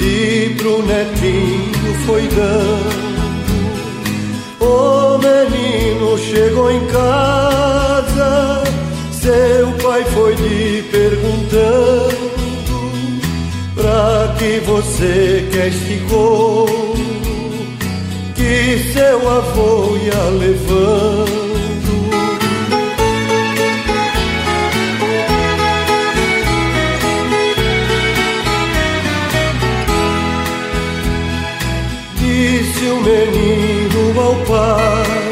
[0.00, 3.02] e pro netinho foi dando.
[4.60, 8.62] O menino chegou em casa,
[9.12, 12.32] seu pai foi lhe perguntando
[13.74, 16.94] pra que você quer este couro
[18.34, 21.41] que seu avô ia levando.
[33.02, 35.22] Menino ao pai.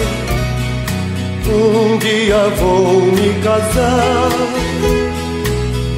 [1.47, 4.31] Um dia vou me casar,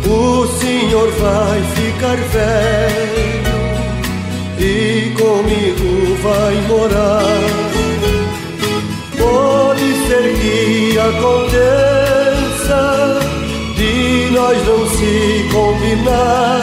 [0.07, 3.43] o senhor vai ficar velho
[4.59, 7.41] e comigo vai morar.
[9.18, 12.83] Pode ser que aconteça
[13.77, 16.62] de nós não se combinar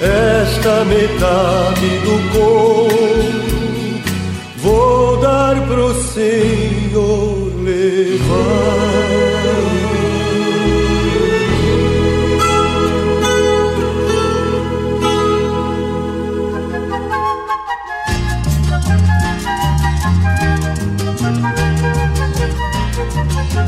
[0.00, 3.01] esta metade do corpo
[5.52, 8.72] dar pro Senhor levar.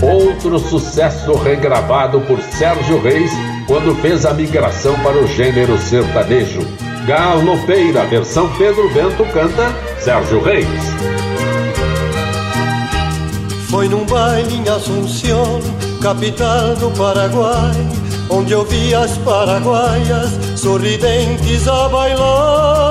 [0.02, 3.30] Outro sucesso regravado por Sérgio Reis
[3.66, 6.60] quando fez a migração para o gênero sertanejo.
[7.06, 11.23] Galopeira, versão Pedro Bento canta Sérgio Reis.
[13.74, 15.60] Foi num baile em Assunção,
[16.00, 17.72] capital do Paraguai,
[18.30, 22.84] onde eu vi as paraguaias sorridentes a bailar.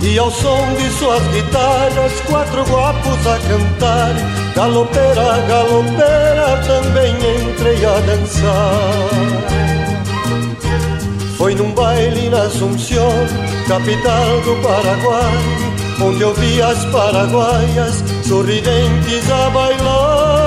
[0.00, 4.14] E ao som de suas guitarras, quatro guapos a cantar.
[4.54, 7.16] Galopeira, galopeira, também
[7.48, 9.40] entrei a dançar.
[11.36, 13.10] Foi num baile na Assunção,
[13.70, 15.38] capital do Paraguai,
[16.02, 20.40] onde eu vi as paraguaias sorridentes a bailar.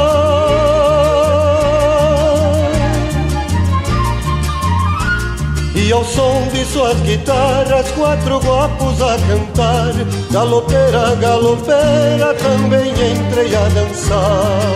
[5.74, 9.93] E ao som de suas guitarras, quatro guapos a cantar.
[10.30, 14.74] Galopeira, galopeira, também entrei a dançar.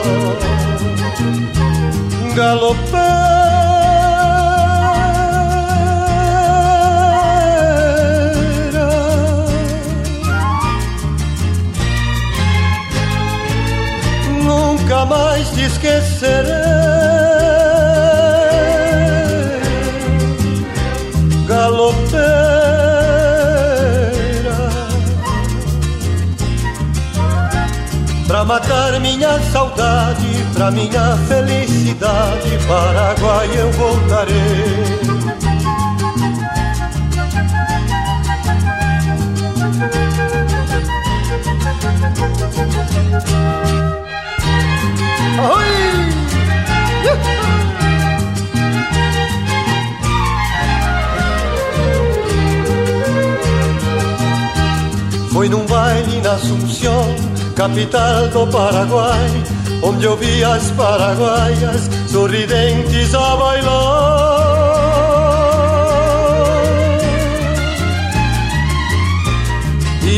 [2.33, 3.26] Galopeira.
[14.87, 16.53] Nunca mais te esquecerei.
[28.27, 35.17] Pra matar minha saudade, pra minha felicidade, Paraguai eu voltarei.
[55.31, 57.15] Foi num baile na Asunción,
[57.55, 59.43] capital do Paraguai,
[59.83, 64.36] onde eu vi as paraguaias sorridentes a bailar.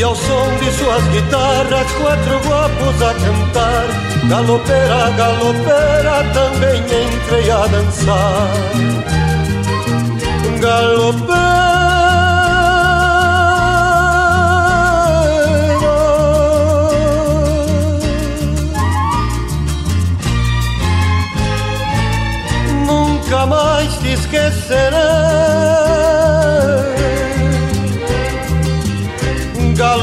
[0.00, 3.86] E ao som de suas guitarras, quatro guapos a cantar.
[4.30, 8.48] Galopera, galopera, também entrei a dançar.
[10.58, 11.60] Galopera.
[22.86, 25.50] Nunca mais te esquecerei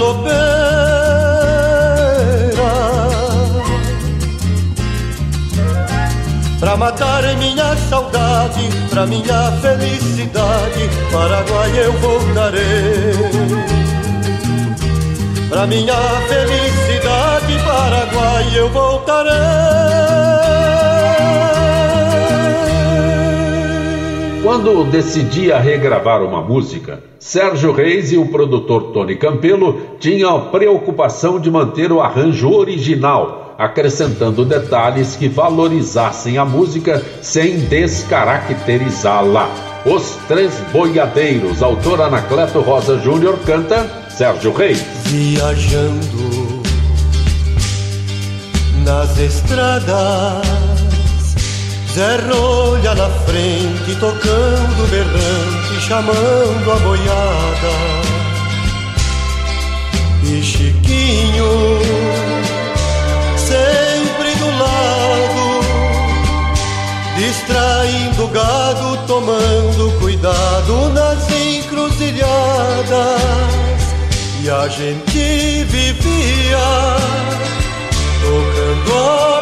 [0.07, 0.47] galopeira
[6.59, 13.67] Pra matar minha saudade, pra minha felicidade Paraguai eu voltarei.
[15.49, 15.95] Pra minha
[16.27, 19.37] felicidade, Paraguai eu voltarei.
[24.43, 29.77] Quando decidia regravar uma música, Sérgio Reis e o produtor Tony Campelo
[30.07, 37.59] tinham a preocupação de manter o arranjo original, acrescentando detalhes que valorizassem a música sem
[37.59, 39.49] descaracterizá-la.
[39.85, 44.81] Os Três Boiadeiros, autor Anacleto Rosa Júnior, canta Sérgio Reis.
[45.07, 46.61] Viajando
[48.85, 50.47] nas estradas
[51.93, 58.16] Zé Rolha na frente, tocando berrante, chamando a boiada.
[60.29, 61.79] E Chiquinho,
[63.37, 65.61] sempre do lado,
[67.15, 72.27] distraindo o gado, tomando cuidado nas encruzilhadas.
[74.43, 76.57] E a gente vivia
[78.21, 79.36] tocando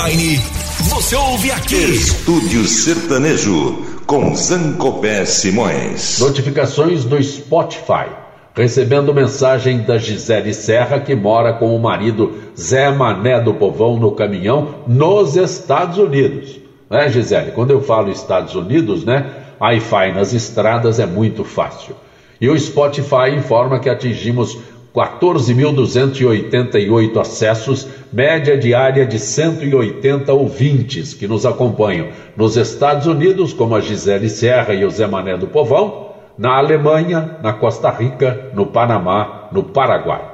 [0.00, 0.38] online.
[0.88, 1.74] Você ouve aqui.
[1.74, 6.18] Estúdio Sertanejo com Zancopé Simões.
[6.18, 8.06] Notificações do Spotify.
[8.54, 14.12] Recebendo mensagem da Gisele Serra, que mora com o marido Zé Mané do Povão no
[14.12, 16.58] caminhão nos Estados Unidos.
[16.88, 17.52] Né, Gisele?
[17.52, 19.30] Quando eu falo Estados Unidos, né?
[19.60, 21.94] Wi-Fi nas estradas é muito fácil.
[22.40, 24.56] E o Spotify informa que atingimos
[24.94, 33.80] 14.288 acessos, média diária de 180 ouvintes que nos acompanham nos Estados Unidos, como a
[33.80, 39.48] Gisele Serra e o Zé Mané do Povão, na Alemanha, na Costa Rica, no Panamá,
[39.52, 40.28] no Paraguai.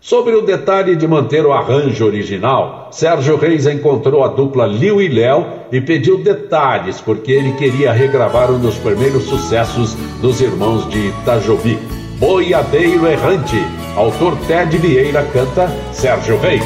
[0.00, 5.08] Sobre o detalhe de manter o arranjo original, Sérgio Reis encontrou a dupla Liu e
[5.08, 11.08] Léo e pediu detalhes porque ele queria regravar um dos primeiros sucessos dos irmãos de
[11.08, 11.78] Itajobi.
[12.18, 13.77] Boiadeiro Errante.
[13.98, 16.62] Autor Ted Vieira canta Sérgio Reis.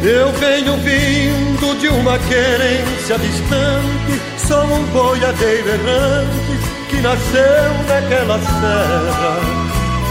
[0.00, 9.40] Eu venho vindo de uma querência distante, sou um boiadeiro errante que nasceu naquela serra.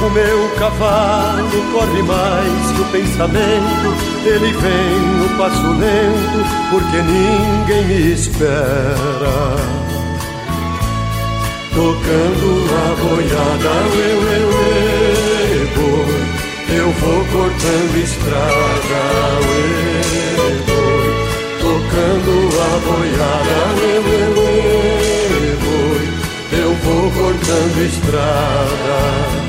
[0.06, 7.86] O meu cavalo corre mais que o pensamento, ele vem no passo lento, porque ninguém
[7.86, 9.56] me espera
[11.74, 15.35] tocando a boiada, eu, eu, eu,
[15.76, 19.02] boi, eu vou cortando estrada,
[20.38, 21.10] eu, boi,
[21.60, 24.34] tocando a boiada, eu, eu,
[25.44, 26.04] eu, boi,
[26.60, 29.46] eu vou cortando estrada.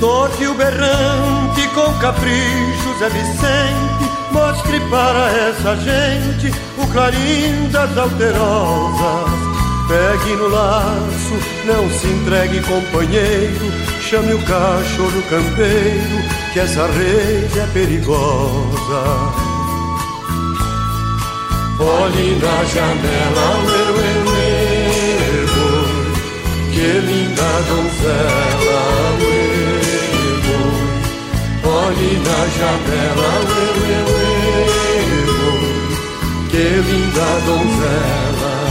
[0.00, 3.99] Toque o berrante com caprichos é Vicente
[4.32, 9.50] Mostre para essa gente o clarim das alterosas.
[9.88, 11.34] Pegue no laço,
[11.66, 13.72] não se entregue companheiro.
[14.00, 19.00] Chame o cachorro campeiro que essa rede é perigosa.
[21.80, 23.82] Olhe na janela, ué,
[24.30, 24.60] ué,
[26.72, 28.82] que linda donzela,
[29.22, 29.40] ué.
[31.64, 33.32] Olhe na janela,
[33.74, 33.89] que
[36.80, 38.70] linda donzela.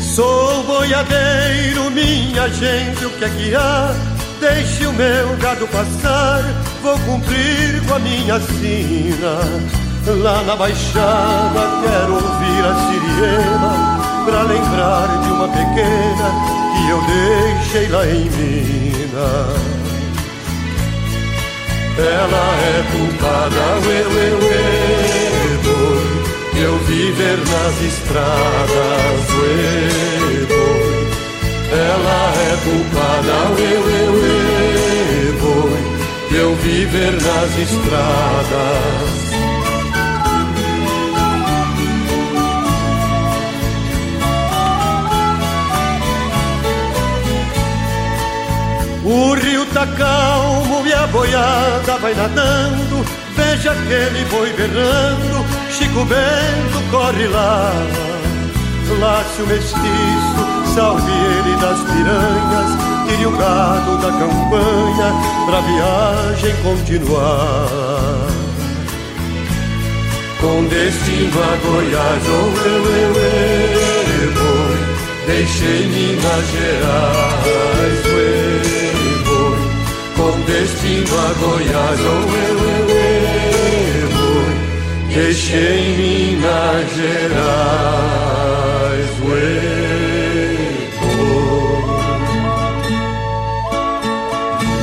[0.00, 3.94] Sou boiadeiro, minha gente, o que é que há?
[4.40, 6.42] Deixe o meu gado passar,
[6.82, 9.38] vou cumprir com a minha sina.
[10.22, 13.99] Lá na baixada quero ouvir a sirena
[14.30, 16.30] Pra lembrar de uma pequena
[16.76, 19.80] que eu deixei lá em Minas.
[21.98, 24.64] Ela é culpada, uê, uê, uê,
[25.64, 30.46] boi Eu viver nas estradas, boi
[31.72, 35.82] Ela é culpada, uê, uê, uê, boi
[36.38, 39.29] Eu viver nas estradas
[49.12, 53.04] O rio tá calmo e a boiada vai nadando.
[53.34, 57.72] Veja aquele boi berrando, Chico Bento corre lá.
[59.00, 65.12] Lácio mestiço, salve ele das piranhas, tire o gado da campanha
[65.46, 68.28] pra viagem continuar.
[70.40, 73.12] Com destino a Goiás, oh, eu, eu,
[74.22, 74.78] eu, boi,
[75.26, 78.99] deixei Minas Gerais, eu,
[80.20, 82.28] com destino a Goiás, oh,
[83.96, 84.12] eu,
[85.14, 87.90] deixei Minas Gerais,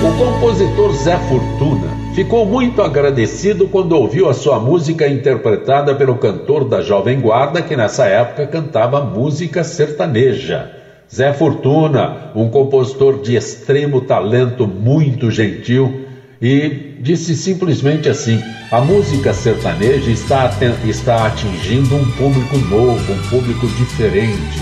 [0.04, 6.66] O compositor Zé Fortuna ficou muito agradecido quando ouviu a sua música interpretada pelo cantor
[6.66, 10.87] da Jovem Guarda, que nessa época cantava música sertaneja.
[11.14, 16.06] Zé Fortuna, um compositor de extremo talento, muito gentil,
[16.42, 18.42] e disse simplesmente assim:
[18.72, 20.52] a música sertaneja está,
[20.86, 24.60] está atingindo um público novo, um público diferente,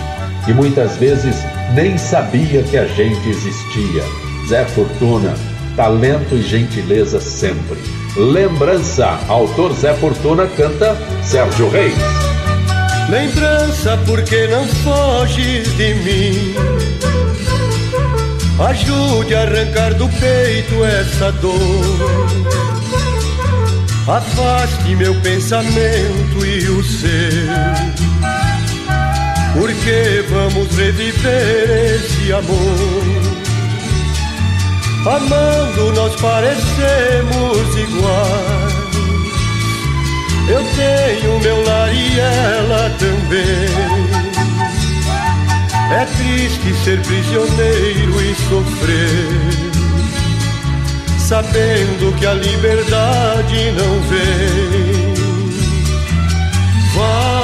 [0.48, 1.36] e muitas vezes
[1.74, 4.04] nem sabia que a gente existia.
[4.48, 5.34] Zé Fortuna,
[5.76, 7.80] talento e gentileza sempre.
[8.16, 12.35] Lembrança, autor Zé Fortuna canta Sérgio Reis.
[13.10, 16.56] Lembrança, porque não foges de mim?
[18.60, 21.56] Ajude a arrancar do peito essa dor.
[24.08, 27.46] Afaste meu pensamento e o seu.
[29.54, 33.26] Porque vamos reviver esse amor.
[35.06, 38.65] Amando nós parecemos iguais.
[40.48, 44.16] Eu tenho meu lar e ela também.
[45.92, 49.30] É triste ser prisioneiro e sofrer,
[51.20, 55.16] sabendo que a liberdade não vem.
[56.96, 57.36] Vai,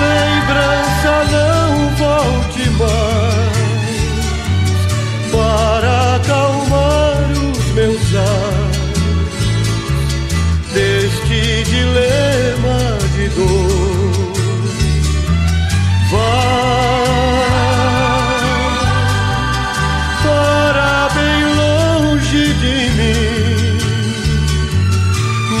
[0.00, 3.56] lembrança, não volte mais
[5.30, 8.55] para acalmar os meus ares
[11.68, 13.76] dilema de dor.
[20.22, 23.78] para bem longe de mim.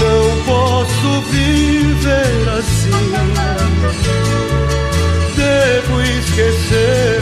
[0.00, 3.12] Não posso viver assim.
[5.36, 7.15] Devo esquecer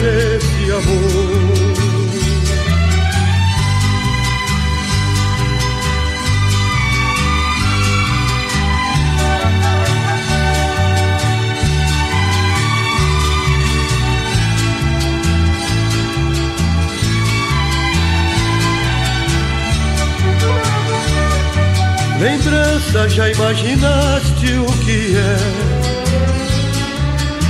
[22.95, 25.37] Já imaginaste o que é?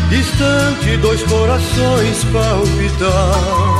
[0.09, 3.77] Distante, dois corações palpitar,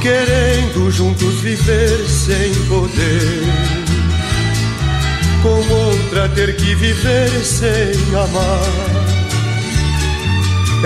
[0.00, 3.42] querendo juntos viver sem poder.
[5.42, 8.92] Com outra ter que viver sem amar.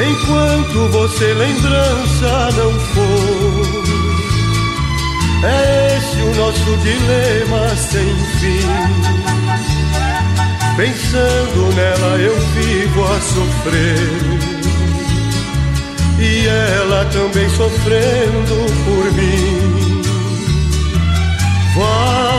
[0.04, 3.86] Enquanto você lembrança não for
[5.44, 5.95] é
[6.26, 8.66] o nosso dilema sem fim.
[10.76, 13.96] Pensando nela eu vivo a sofrer.
[16.18, 20.02] E ela também sofrendo por mim.
[21.76, 22.35] Vai,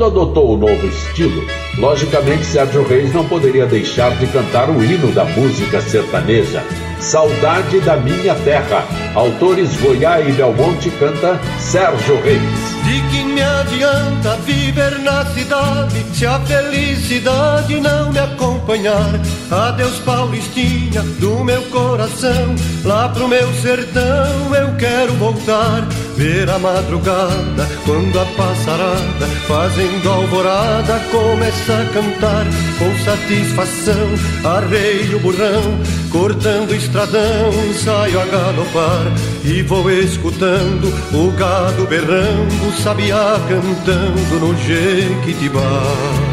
[0.00, 1.46] Quando adotou o novo estilo,
[1.76, 6.64] logicamente Sérgio Reis não poderia deixar de cantar o hino da música sertaneja,
[6.98, 8.86] Saudade da Minha Terra.
[9.14, 12.40] Autores Goiás e Belmonte canta Sérgio Reis.
[12.84, 19.20] De que me adianta viver na cidade se a felicidade não me acompanhar?
[19.50, 22.54] Adeus, Paulistinha, do meu coração,
[22.86, 25.86] lá pro meu sertão eu quero voltar.
[26.16, 32.46] Ver a madrugada, quando a passarada, fazendo alvorada, começa a cantar
[32.78, 34.08] com satisfação.
[34.44, 35.78] Arreio o burrão,
[36.10, 39.06] cortando estradão, saio a galopar
[39.44, 46.29] e vou escutando o gado berrando, o sabiá cantando no Jequitibá.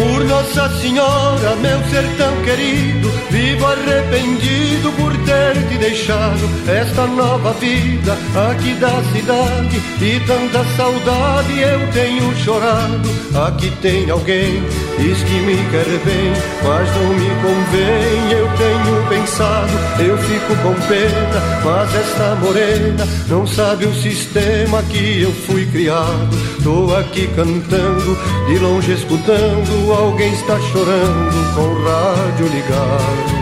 [0.00, 8.16] Por Nossa Senhora, meu sertão querido, vivo arrependido por ter te deixado esta nova vida
[8.50, 13.10] aqui da cidade e tanta saudade eu tenho chorado.
[13.46, 14.62] Aqui tem alguém,
[14.98, 16.32] diz que me quer bem,
[16.64, 18.32] mas não me convém.
[18.32, 25.20] Eu tenho pensado, eu fico com pena, mas esta morena não sabe o sistema que
[25.22, 26.50] eu fui criado.
[26.64, 33.40] Tô aqui cantando, de longe escutando, alguém está chorando com o rádio ligado.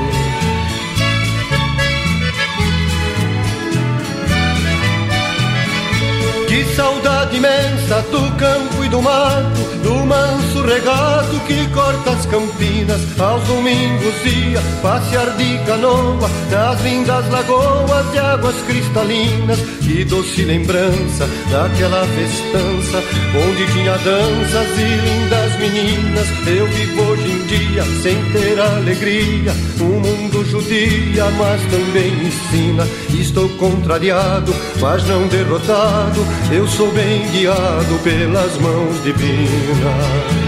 [6.49, 8.03] Que saudade imensa
[8.39, 13.01] campo e do mato, do manso regato que corta as campinas.
[13.20, 19.59] Aos domingos ia passear de canoa nas lindas lagoas de águas cristalinas.
[19.81, 23.02] Que doce lembrança daquela festança
[23.48, 26.28] onde tinha danças e lindas meninas.
[26.47, 29.52] Eu vivo hoje em dia sem ter alegria.
[29.80, 32.86] O mundo judia, mas também ensina.
[33.10, 36.20] Estou contrariado, mas não derrotado.
[36.50, 40.48] Eu sou bem guiado pelas mãos divinas.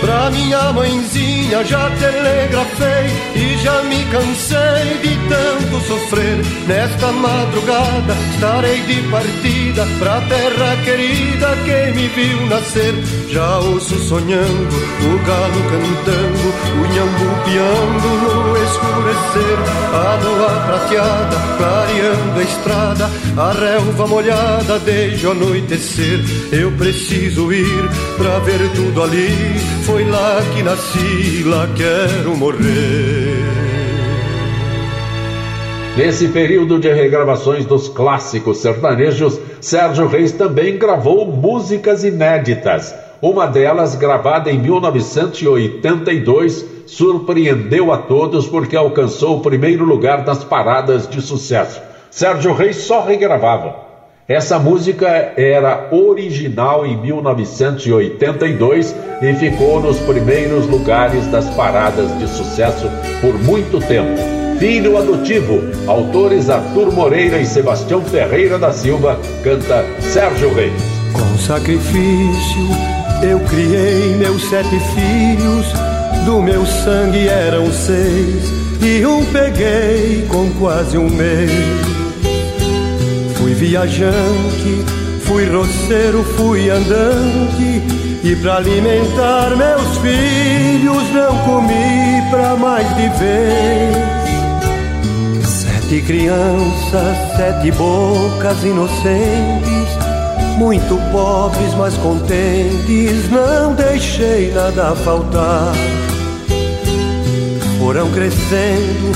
[0.00, 6.36] Pra minha mãezinha já telegrafei e já me cansei de tanto sofrer.
[6.66, 12.94] Nesta madrugada estarei de partida pra terra querida que me viu nascer.
[13.30, 19.58] Já ouço sonhando, o galo cantando, o nhambu piando no escurecer.
[19.94, 26.20] A lua prateada clareando a estrada, a relva molhada desde o anoitecer.
[26.52, 33.44] Eu preciso ir pra ver tudo ali foi lá que nasci, lá quero morrer.
[35.96, 42.92] Nesse período de regravações dos clássicos sertanejos, Sérgio Reis também gravou músicas inéditas.
[43.22, 51.06] Uma delas, gravada em 1982, surpreendeu a todos porque alcançou o primeiro lugar nas paradas
[51.08, 51.80] de sucesso.
[52.10, 53.85] Sérgio Reis só regravava.
[54.28, 58.92] Essa música era original em 1982
[59.22, 62.90] e ficou nos primeiros lugares das paradas de sucesso
[63.20, 64.20] por muito tempo.
[64.58, 70.82] Filho adotivo, autores Arthur Moreira e Sebastião Ferreira da Silva, canta Sérgio Reis.
[71.12, 72.66] Com sacrifício
[73.22, 75.66] eu criei meus sete filhos,
[76.24, 81.95] do meu sangue eram seis, e um peguei com quase um mês.
[83.56, 84.84] Viajante,
[85.24, 87.82] fui roceiro, fui andante,
[88.22, 93.96] e para alimentar meus filhos não comi pra mais de vez.
[95.48, 99.88] Sete crianças, sete bocas inocentes,
[100.58, 105.72] muito pobres, mas contentes, não deixei nada faltar.
[107.78, 109.12] Foram crescendo,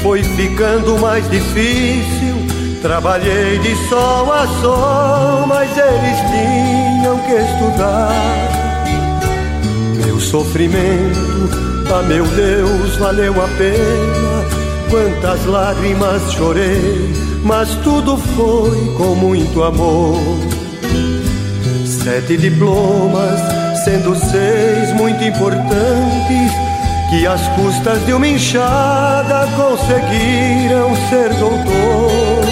[0.00, 2.29] foi ficando mais difícil
[2.82, 8.10] Trabalhei de sol a sol, mas eles tinham que estudar.
[10.02, 11.50] Meu sofrimento,
[11.94, 14.60] ah meu Deus, valeu a pena.
[14.88, 17.12] Quantas lágrimas chorei,
[17.44, 20.18] mas tudo foi com muito amor.
[21.84, 23.40] Sete diplomas,
[23.84, 26.52] sendo seis muito importantes,
[27.10, 32.49] que às custas de uma enxada conseguiram ser doutor.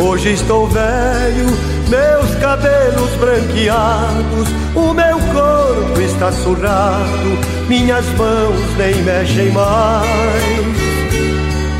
[0.00, 1.46] Hoje estou velho,
[1.88, 10.78] meus cabelos branqueados, o meu corpo está surrado, minhas mãos nem mexem mais.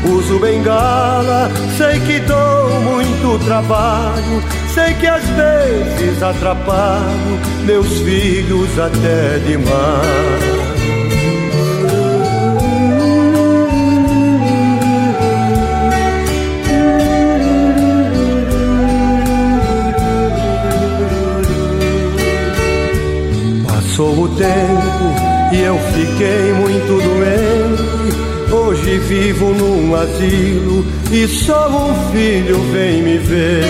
[0.03, 4.43] Uso bengala, sei que dou muito trabalho,
[4.73, 10.58] sei que às vezes atrapalho meus filhos até demais.
[24.39, 28.53] Tempo e eu fiquei muito doente.
[28.53, 33.65] Hoje vivo num asilo e só um filho vem me ver.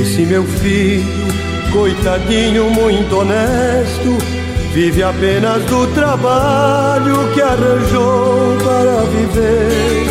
[0.00, 1.04] Esse meu filho,
[1.70, 4.16] coitadinho, muito honesto,
[4.72, 10.06] vive apenas do trabalho que arranjou para viver.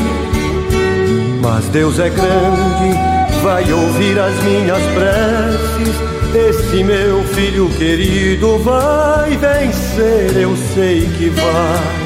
[1.41, 10.37] Mas Deus é grande, vai ouvir as minhas preces esse meu filho querido vai vencer,
[10.37, 11.99] eu sei que vai.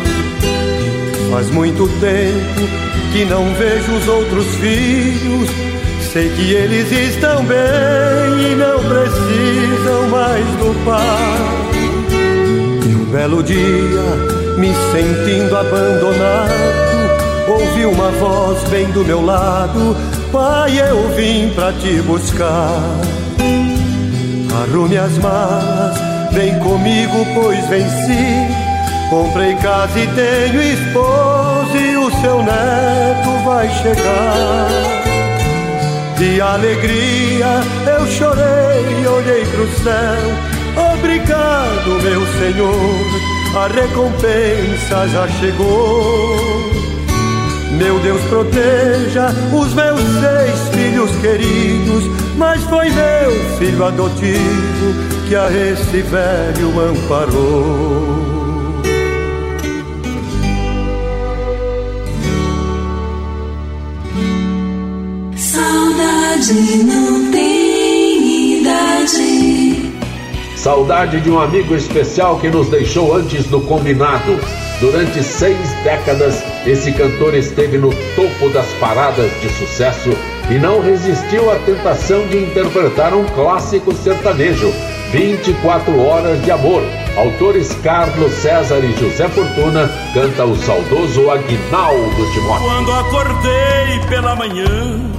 [1.32, 5.50] Faz muito tempo que não vejo os outros filhos.
[6.12, 11.40] Sei que eles estão bem e não precisam mais do pai.
[12.88, 16.52] E um belo dia, me sentindo abandonado,
[17.48, 19.96] ouvi uma voz bem do meu lado:
[20.32, 23.13] Pai, eu vim pra te buscar.
[24.62, 25.98] Arrume as malas,
[26.32, 28.48] vem comigo, pois venci.
[29.10, 35.04] Comprei casa e tenho esposa e o seu neto vai chegar.
[36.18, 37.62] De alegria
[37.98, 40.54] eu chorei, olhei pro céu.
[40.94, 46.74] Obrigado, meu Senhor, a recompensa já chegou.
[47.78, 52.04] Meu Deus proteja os meus seis filhos queridos,
[52.38, 54.94] mas foi meu filho adotivo
[55.28, 58.34] que a esse velho amparou.
[65.36, 69.94] Saudade não tem idade.
[70.56, 74.40] Saudade de um amigo especial que nos deixou antes do combinado.
[74.80, 80.10] Durante seis décadas, esse cantor esteve no topo das paradas de sucesso
[80.50, 84.72] e não resistiu à tentação de interpretar um clássico sertanejo.
[85.12, 86.82] 24 Horas de Amor.
[87.16, 92.68] Autores Carlos César e José Fortuna, canta o saudoso Aguinaldo Timóteo.
[92.68, 95.12] Quando acordei pela manhã,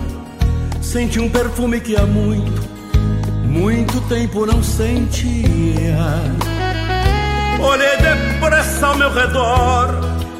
[0.80, 2.68] senti um perfume que há muito,
[3.44, 5.96] muito tempo não sentia.
[7.62, 9.90] Olhei depressa ao meu redor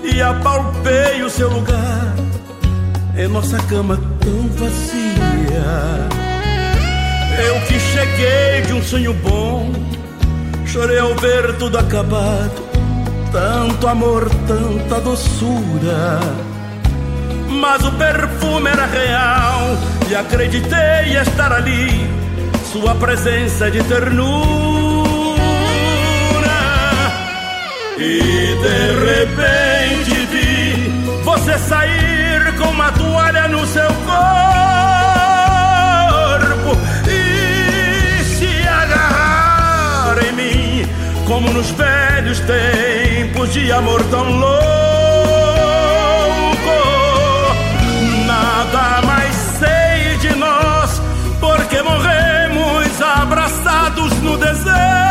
[0.02, 2.14] e apalpei o seu lugar
[3.16, 6.09] em nossa cama tão vazia.
[7.47, 9.73] Eu que cheguei de um sonho bom,
[10.66, 12.65] chorei ao ver tudo acabado.
[13.31, 16.20] Tanto amor, tanta doçura.
[17.49, 19.78] Mas o perfume era real
[20.09, 22.09] e acreditei estar ali.
[22.73, 24.24] Sua presença de ternura.
[27.97, 28.20] E
[28.62, 32.14] de repente vi você sair
[32.74, 34.34] uma toalha no seu corpo
[41.26, 44.55] como nos velhos tempos de amor tão louco.
[48.26, 51.01] Nada mais sei de nós,
[51.40, 55.03] porque morremos abraçados no desejo.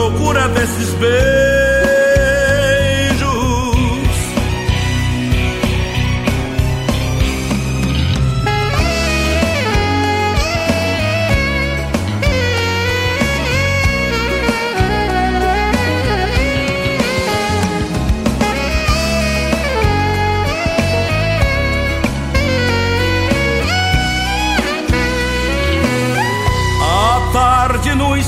[0.00, 1.60] Loucura desses beijos.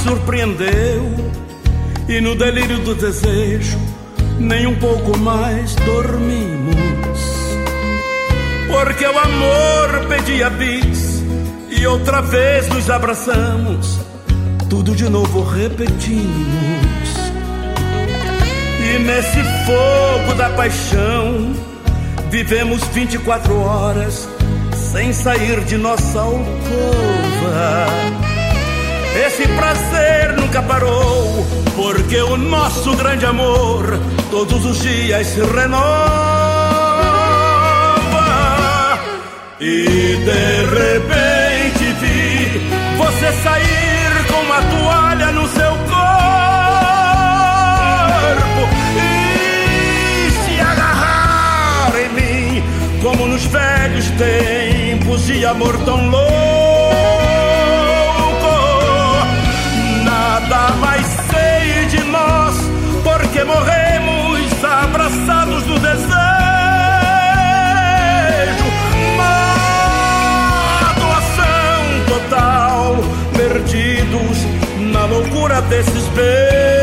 [0.02, 1.31] surpreendeu
[2.12, 3.78] e no delírio do desejo
[4.38, 7.20] nem um pouco mais dormimos.
[8.68, 11.24] Porque o amor pedia bis
[11.70, 13.98] e outra vez nos abraçamos,
[14.68, 16.28] tudo de novo repetimos.
[18.78, 21.54] E nesse fogo da paixão
[22.30, 24.28] vivemos 24 horas
[24.92, 28.31] sem sair de nossa alcova
[29.14, 33.98] esse prazer nunca parou, porque o nosso grande amor
[34.30, 35.82] todos os dias se renova.
[39.60, 42.60] E de repente vi
[42.96, 46.02] você sair com uma toalha no seu corpo
[48.96, 52.64] e se agarrar em mim,
[53.02, 56.41] como nos velhos tempos de amor tão louco.
[60.52, 62.54] Nada mais sei de nós,
[63.02, 66.12] porque morremos abraçados no desejo.
[69.14, 69.34] Uma
[71.00, 72.96] doação total,
[73.34, 74.46] perdidos
[74.92, 76.81] na loucura desses beijos.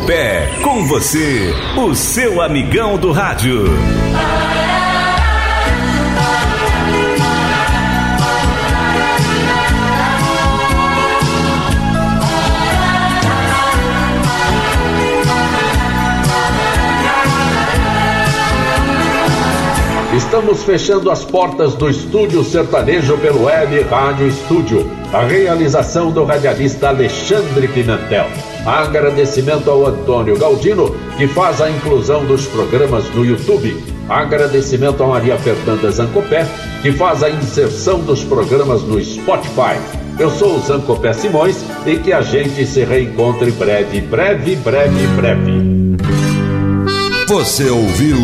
[0.00, 3.64] Sancopé, com você, o seu amigão do rádio.
[20.16, 24.90] Estamos fechando as portas do estúdio sertanejo pelo Web Rádio Estúdio.
[25.12, 28.26] A realização do radialista Alexandre Pimentel.
[28.66, 33.76] Agradecimento ao Antônio Galdino, que faz a inclusão dos programas no YouTube.
[34.08, 36.46] Agradecimento a Maria Fernanda Zancopé,
[36.82, 39.80] que faz a inserção dos programas no Spotify.
[40.18, 45.70] Eu sou o Zancopé Simões e que a gente se reencontre breve, breve, breve, breve.
[47.26, 48.18] Você ouviu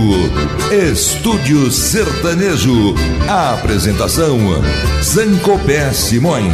[0.91, 2.95] Estúdio Sertanejo.
[3.29, 4.37] A apresentação
[5.01, 6.53] Zancopé Simões.